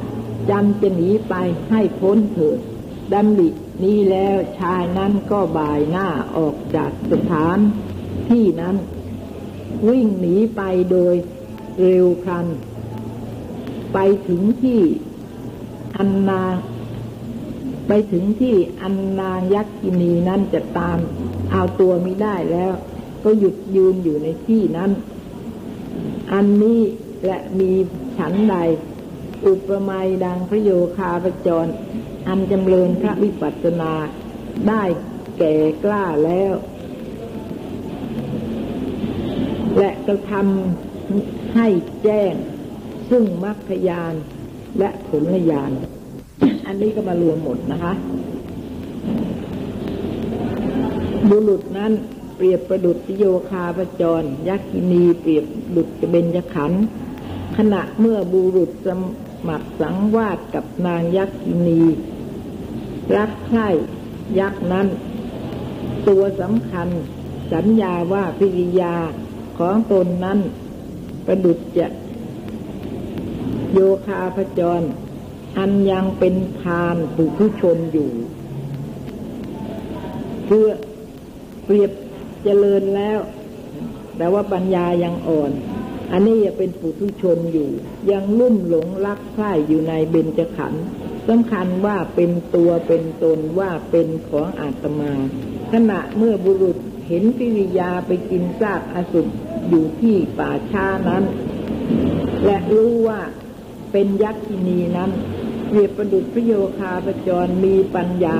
[0.51, 1.34] จำจะหนีไป
[1.70, 2.59] ให้พ้นเถิด
[3.12, 3.49] ดำริ
[3.84, 7.59] นี้แล้วชายนั้นก็บ่ายหน้าออกจากสถาน
[8.30, 8.76] ที่นั้น
[9.89, 11.14] วิ่งหนีไปโดย
[11.80, 12.47] เร็วพลัน
[13.95, 14.80] ไปถึงที่
[15.97, 16.43] อันนา
[17.89, 20.99] ไปถึงที่อันนางยักษินีนั้นจะตาม
[21.53, 22.72] เอาตัวมิได้แล้ว
[23.24, 24.91] ก็หยุดยืนอยู่ในที่นั้น
[26.32, 26.80] อันนี้
[27.24, 27.70] และมี
[28.18, 28.57] ฉันใด
[29.47, 31.66] อุปมาดังพระโยคาประจร
[32.28, 33.92] อันจำเริญพระวิปัสสนา
[34.68, 34.82] ได้
[35.38, 36.55] แก่กล้าแล้ว
[39.78, 41.68] และกระทำให้
[42.03, 42.34] แจ้ง
[43.11, 44.14] ซึ่งมรรคยาน
[44.78, 45.72] และผลยาน
[46.66, 47.92] อันนี้ก็มารวมหมดนะคะ
[51.30, 51.92] บุรุษนั้น
[52.36, 55.44] เปรียบประดุจโยคาประจร ยักษินีเปรียบ
[55.76, 56.72] ดุจเบญจขัน
[57.57, 58.70] ขณะเมื่อบุรุษ
[59.37, 61.82] สมัครสังวาสกับนางยักษินี
[63.16, 63.68] รักใคร่
[64.39, 64.87] ยักษ์นั้น
[66.09, 66.89] ตัวสำคัญ
[67.53, 68.97] สัญญาว่าพิริยา
[69.59, 70.39] ของตนนั้น
[71.26, 71.87] ประดุจจะ
[73.72, 74.82] โยคาพจร
[75.59, 78.11] อันยังเป็นพานปุถุชนอยู่
[80.47, 80.68] เพื่อ
[81.64, 81.91] เปรียบ
[82.45, 83.18] เจริญแล้ว
[84.16, 85.51] แต่ว่าปัญญายังอ่อน
[86.12, 87.70] อันนี้ยังเป็นปุถุชนอยู่
[88.11, 90.84] ยังลุ่มหลงรักใคร่อยู่ในเบญจขันธ์
[91.28, 95.12] สำคัญว่าเป็นตัวเป็นตนว่าเป็นของอาตมา
[95.72, 96.76] ขณะเมื่อบุรุษ
[97.09, 99.32] เห็นพิริยาไปกินซากอสุร
[99.68, 101.24] อยู่ที่ป่าช้านั้น
[102.44, 103.20] และรู้ว่า
[103.92, 105.11] เป็นยักษินีนั้น
[105.68, 108.38] เปรียบประดุจพระโยคาประจรมีปัญญา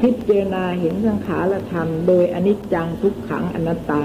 [0.00, 4.02] พิจารณาเห็นสังขารธรรม โดยอนิจจังทุกขังอนัตตา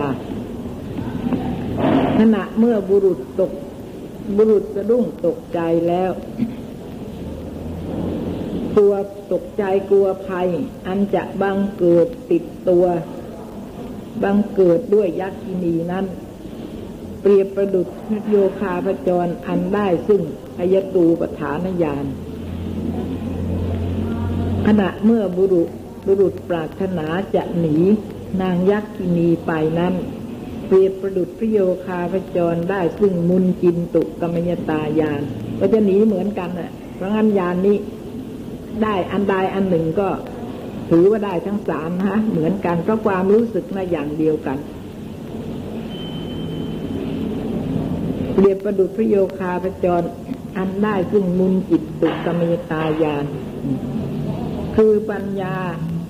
[2.24, 3.52] ขณะเมื่อบุรุษตก
[4.38, 6.12] บุรุษสะดุ้งตกใจแล้ว
[8.78, 8.94] ตัว
[9.32, 10.50] ตกใจกลัวภัย
[10.88, 12.86] อันจะบังเกิดติดตัว
[14.24, 16.06] บังเกิดด้วยยักษินีนั้น
[17.22, 17.88] เปรียบประดุจ
[18.30, 20.22] โยคาพจรอันได้ซึ่ง
[20.60, 22.06] อายตูปฐานญาณ
[24.68, 25.70] ขณะเมื่อบุรุษ
[26.08, 27.78] บุรุษปรารถนาจะหนี
[28.42, 29.96] นางยักษินีไปนั้น
[30.74, 35.22] เปรียบประดุจพระโยคาพจรได้ซึ่งมุนจินตุกรรมยตายาน
[35.60, 37.78] ก็จะหนีเหมือนกันน่ะ เพราะงั้นยานนี้
[38.84, 40.10] ได้อันใดอันหนึ่งก็
[40.90, 44.58] ถือว่าได้ทั้งสามนะฮะ เหมือนกันเพราะความรู้สึกนะอย่างเดียวกัน
[48.34, 50.08] เปรียบประดุจพระโยคาพจร
[50.58, 53.26] อันได้ซึ่งมุนจิตตุกรรมตายาน
[54.76, 55.56] คือปัญญา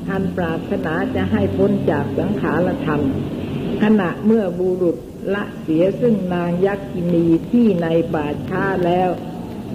[0.10, 3.02] อันปรารถนาจะให้พ้นจากสังขารธรรม
[3.82, 4.98] ขณะเมื่อบุรุษ
[5.34, 9.10] ละเสียซึ่งนางยักษินีที่ในป่าช้าแล้ว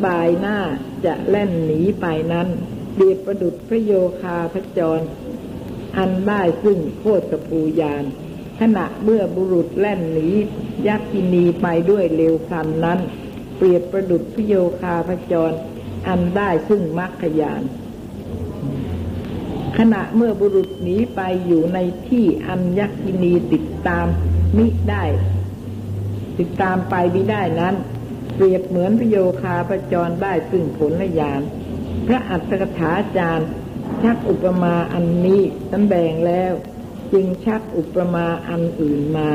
[0.04, 0.58] บายหน้า
[1.04, 2.48] จะแล่นหนีไปนั้น
[2.94, 5.04] เปรียบประดุจพระโยคาพจร
[5.96, 8.04] อันได้ซึ่งโคตรปูยาน
[8.60, 10.28] ขณะเมื่อบุรุษแล่นหนี
[10.88, 13.00] ยักษินีไปด้วยเร็วพลันนั้น
[13.56, 15.56] เปรียบประดุจพระโยคาพจร
[16.08, 17.62] อันได้ซึ่งมรรคยาน
[19.78, 24.06] ขณะเมื่อบุรุษหนีไปอยู่ในที่อันยักษินีติดตาม
[24.56, 25.04] มิได้
[26.38, 27.74] ติดตามไปมิได้นั้น
[28.34, 31.40] เปรียบเหมือนพระโยคาพจรได้ซึ่งผลยาน
[32.06, 33.48] พระอัตถกถาจารย์
[34.02, 36.52] ชักอุปมาอันนี้สำแดงแล้ว
[37.12, 39.30] จึงชักอุปมาอันอื่นมา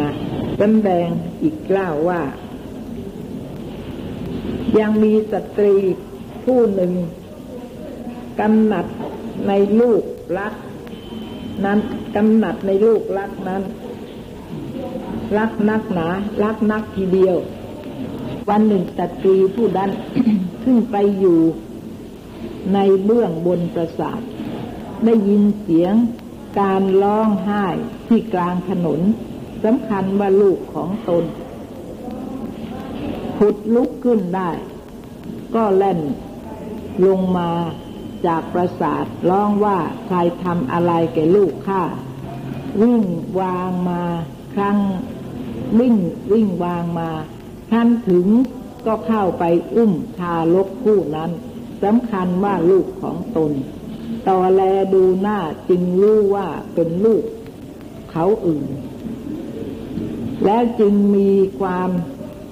[0.60, 1.08] สำแดง
[1.42, 2.22] อีกกล่าวว่า
[4.80, 5.76] ยังมีสตรี
[6.46, 6.94] ผู้หนึ่ง
[8.40, 8.86] กำหนัด
[9.48, 10.02] ในลูก
[10.38, 10.54] รัก
[11.66, 11.80] นั้น
[12.16, 13.64] กำหนัดในลูกรักนั้น
[15.38, 16.08] รักนักหนา
[16.44, 17.38] รักนักทีเดียว
[18.50, 19.92] วันหนึ่งสตรีผู้ดัน
[20.64, 21.40] ซึ่งไปอยู่
[22.74, 24.22] ในเบื้องบนปราสาท
[25.06, 25.94] ได้ยินเสียง
[26.60, 27.66] การร้องไห้
[28.08, 29.00] ที่กลางถนน
[29.64, 31.24] สำคัญว่าลูกของตน
[33.38, 34.50] ผุดลุกขึ้นได้
[35.56, 36.00] ก็เล่น
[37.06, 37.50] ลงมา
[38.28, 41.84] จากปราสาทร้องว่าใครทำอะไรแก่ลูกข้า
[42.82, 43.04] วิ่ง
[43.40, 44.02] วางมา
[44.54, 44.78] ครั้ง
[45.80, 45.96] วิ่ง
[46.34, 47.10] วิ่งวางมา
[47.72, 48.28] ท่านถึง
[48.86, 49.44] ก็เข้าไป
[49.76, 51.32] อุ้มทารกคู่นั้น
[51.84, 53.52] สำคัญว่าลูกของตน
[54.30, 54.62] ต่อแล
[54.94, 57.24] ดูหน้าจึงรู้ว่าเป็นลูก
[58.12, 58.66] เขาอื่น
[60.46, 61.90] แล้วจึงมีความ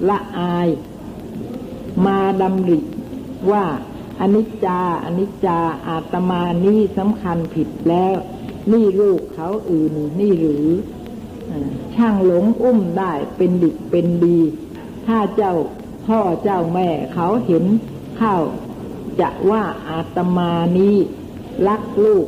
[0.10, 0.68] ละอาย
[2.06, 2.80] มาดำริ
[3.52, 3.66] ว่า
[4.22, 8.18] อนิจจาอนิจจาอาตมานี่สำคัญผิดแล้ว
[8.72, 10.68] นี่ลูกเขาอื่นนี่หรือ
[11.96, 14.40] ช่างหลงอุ้มได้เป็นดิบเป็นดี
[15.08, 15.54] ถ้าเจ้า
[16.08, 17.66] พ่อเจ้าแม่เขาเห็น
[18.18, 18.38] เข้า
[19.22, 20.96] จะว่าอาตมานี้
[21.68, 22.28] รักลูก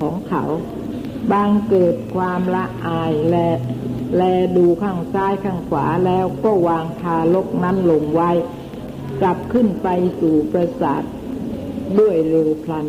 [0.00, 0.44] ของเขา
[1.32, 3.36] บางเกิดความละอายแล
[4.16, 4.22] แล
[4.56, 8.30] ดูข้างซ้ายข้างขวาแล้วก็วางทารกนั้นลงไว้
[9.20, 9.88] กลับขึ้นไป
[10.20, 11.02] สู่ปราสาท
[11.98, 12.86] ด้วยเร็วพลัน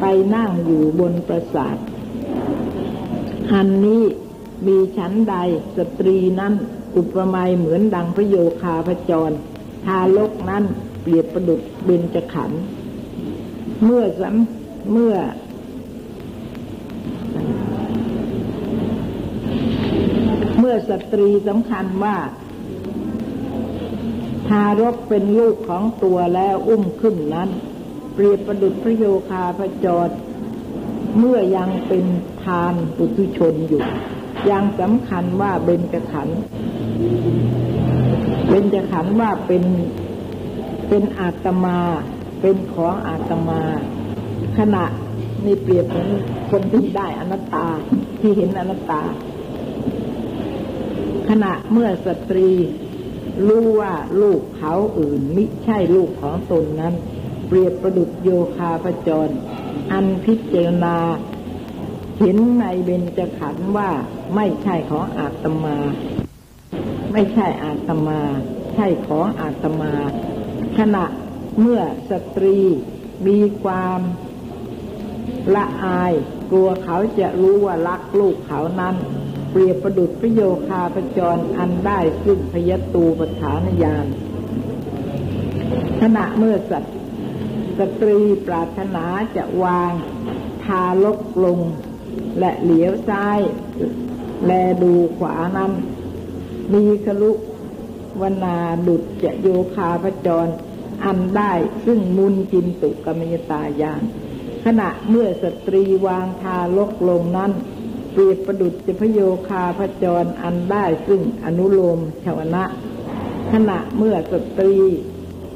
[0.00, 0.04] ไป
[0.34, 1.76] นั่งอยู่บนปราสาท
[3.52, 4.02] อันนี้
[4.66, 5.34] มีชั้นใด
[5.76, 6.52] สตรีนั้น
[6.96, 9.30] อุปมาเหมือนดังพระโยคาพจร
[9.84, 10.64] ทารกนั้น
[11.02, 12.60] เปรียบประดุดเบญจขันธ์
[13.84, 14.36] เมื่อสัม
[14.92, 15.14] เมื่อ
[20.58, 27.48] เมื่อสตรีสำคัญว่าารกเป็นลูกของตัวแล้วอุ้มขึ้นนั้น
[28.14, 30.08] เปรียบประดุดพระโยคาพระจร
[31.18, 32.04] เมื่อยังเป็น
[32.42, 33.84] ทานปุถุชนอยู่
[34.50, 36.40] ยังสำคัญว่าเบญจขันธ์
[38.48, 39.64] เบญจขันธ์ว่าเป็น
[40.88, 41.78] เป็นอาตมา
[42.40, 43.60] เป็นของอาตมา
[44.58, 44.84] ขณะ
[45.44, 46.08] นี่เปรียบเหมือน
[46.50, 47.66] คนที่ได้อนัตตา
[48.20, 49.02] ที่เห็นอนัตตา
[51.28, 52.50] ขณะเมื่อสตรี
[53.48, 56.94] รู้ว่าลูกเขาอื่นมิใช่ลูกของตนนั้น
[57.48, 59.32] เปรียบประดุจโยคาพจร
[59.92, 60.96] อันพิจารณา
[62.20, 63.90] เห็นในเบญจขันธ์ว่า
[64.34, 65.76] ไม่ใช่ของอาตมา
[67.12, 68.20] ไม่ใช่อาตมา
[68.74, 69.92] ใช่ของอาตมา
[70.78, 71.04] ขณะ
[71.60, 71.80] เมื่อ
[72.10, 72.58] สตรี
[73.26, 74.00] มีความ
[75.54, 76.12] ละอาย
[76.50, 78.96] กลัวเขาจะรู้ว่ารักลูกเขานั้น
[79.52, 84.06] เปรียบประดุจพระโยคาพจรอันได้ซึ่งพยตูปฐานญาณ
[86.00, 86.84] ขณะเมื่อสัต
[87.78, 89.04] สตรีปรารถนา
[89.36, 89.92] จะวาง
[90.64, 91.58] ทาลกลง
[92.38, 93.40] และเหลียวซ้าย
[94.46, 95.72] แลดูขวานั้น
[96.72, 97.32] มีคลุ
[98.20, 100.52] วนาดุจจะโยคาพจร
[101.04, 101.52] อันได้
[101.86, 104.02] ซึ่งมุนจินตุกรรมยตายาน
[104.64, 107.52] ขณะเมื่อสตรีวางทาลกลงนั้น
[108.12, 112.64] เปรียบประดุจจะพโยคาพจรอันได้ซึ่งอนุโลมชาวนะ
[113.52, 114.76] ขณะเมื่อสตรี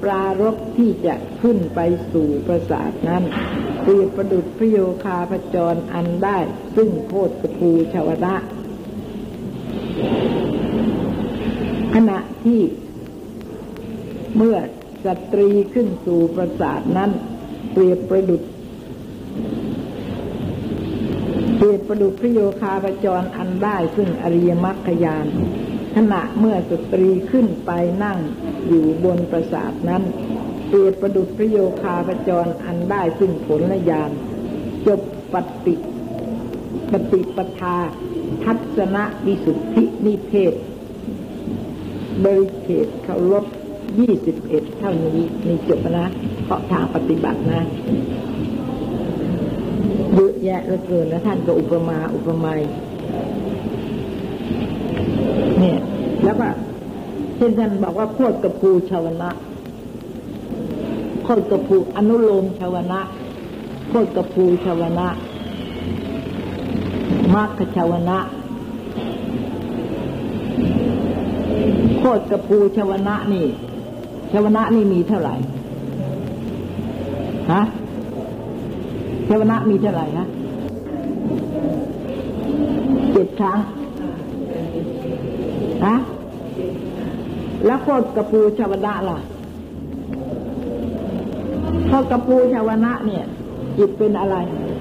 [0.02, 1.80] ปรารบที่จะขึ้นไป
[2.12, 3.22] สู่ประสาทนั้น
[3.82, 6.38] เปรียบประดุจพโยคาพจรอันได้
[6.76, 8.34] ซึ่งโพธภูชาวนะ
[11.94, 12.60] ขณะที่
[14.36, 14.56] เมื่อ
[15.04, 17.10] สตรีขึ้นสู่ประสาทนั้น
[17.72, 18.42] เปรียบประดุจ
[21.88, 25.26] ประดุจพระโยคาประจรอันได้ซึ่งอริยมรรคยาน
[25.96, 27.70] ขณะเมื่อสตรีขึ้นไป
[28.04, 28.18] นั่ง
[28.66, 30.02] อยู่บนปราสาทนั้น
[30.68, 34.10] เปรียบประดุจพระโยคาประจรอันได้ซึ่งผลละยาน
[34.86, 35.00] จบ
[35.32, 35.34] ป
[35.66, 35.74] ฏิ
[36.92, 37.76] ปฏิปทา
[38.44, 40.54] ทัศนวิสุทธินิเทศ
[42.24, 43.44] บริเขตเขาลด
[43.98, 46.06] ยี่สิบเอ็ดเท่านี้นี่จบนะ
[46.44, 47.62] เพราะทางปฏิบัตินะ
[50.16, 52.60] เยอะแยะเหลือเกินแล้วท่านก็อุปมาอุปไมย
[55.58, 55.78] เนี่ย
[56.24, 56.48] แล้วก็
[57.36, 59.30] เช่นท่านบอกว่าโคตรกระปูชาวนะ
[61.24, 63.00] โคตรกระปูอนุโลมชาวนะ
[63.88, 65.08] โคตรกระปูชาวนะ
[67.34, 68.18] มรรคชาวนะ
[71.98, 73.46] โคตรกระปูชาวนะนี่
[74.32, 75.34] ชาวนะนี่มีเท่าไหร่
[77.52, 77.62] ฮะ
[79.28, 80.26] ชาวนะมีเท่าไหร่ฮะ
[83.12, 83.58] เจ็ดครั้ง
[85.86, 85.96] ฮะ
[87.66, 89.18] แล้วโคตรกระปูชาวนะล่ะ
[91.88, 93.24] โคตกระปูชาวนะเนี่ย
[93.78, 94.36] จิตเป็นอะไร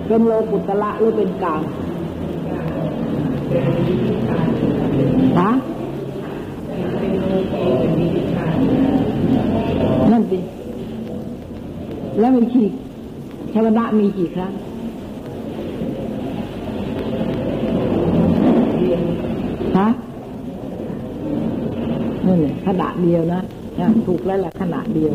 [0.07, 1.61] เป็นโลกุตละหรือเป็นกลาง
[5.39, 5.51] ฮะ
[10.11, 10.39] นั่นสิ
[12.19, 12.67] แล้วมีกี่
[13.57, 14.53] ชวนะมีกี่ครั้ง
[19.77, 19.87] ฮะ
[22.25, 23.41] นั่นแหละขณะเดียวนะ
[23.79, 25.13] นะถูกแล้วแหละขณะเดียว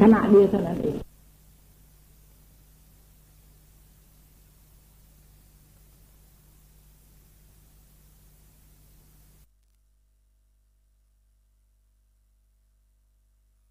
[0.00, 1.07] ขณะเดียวเท่านั้นเอง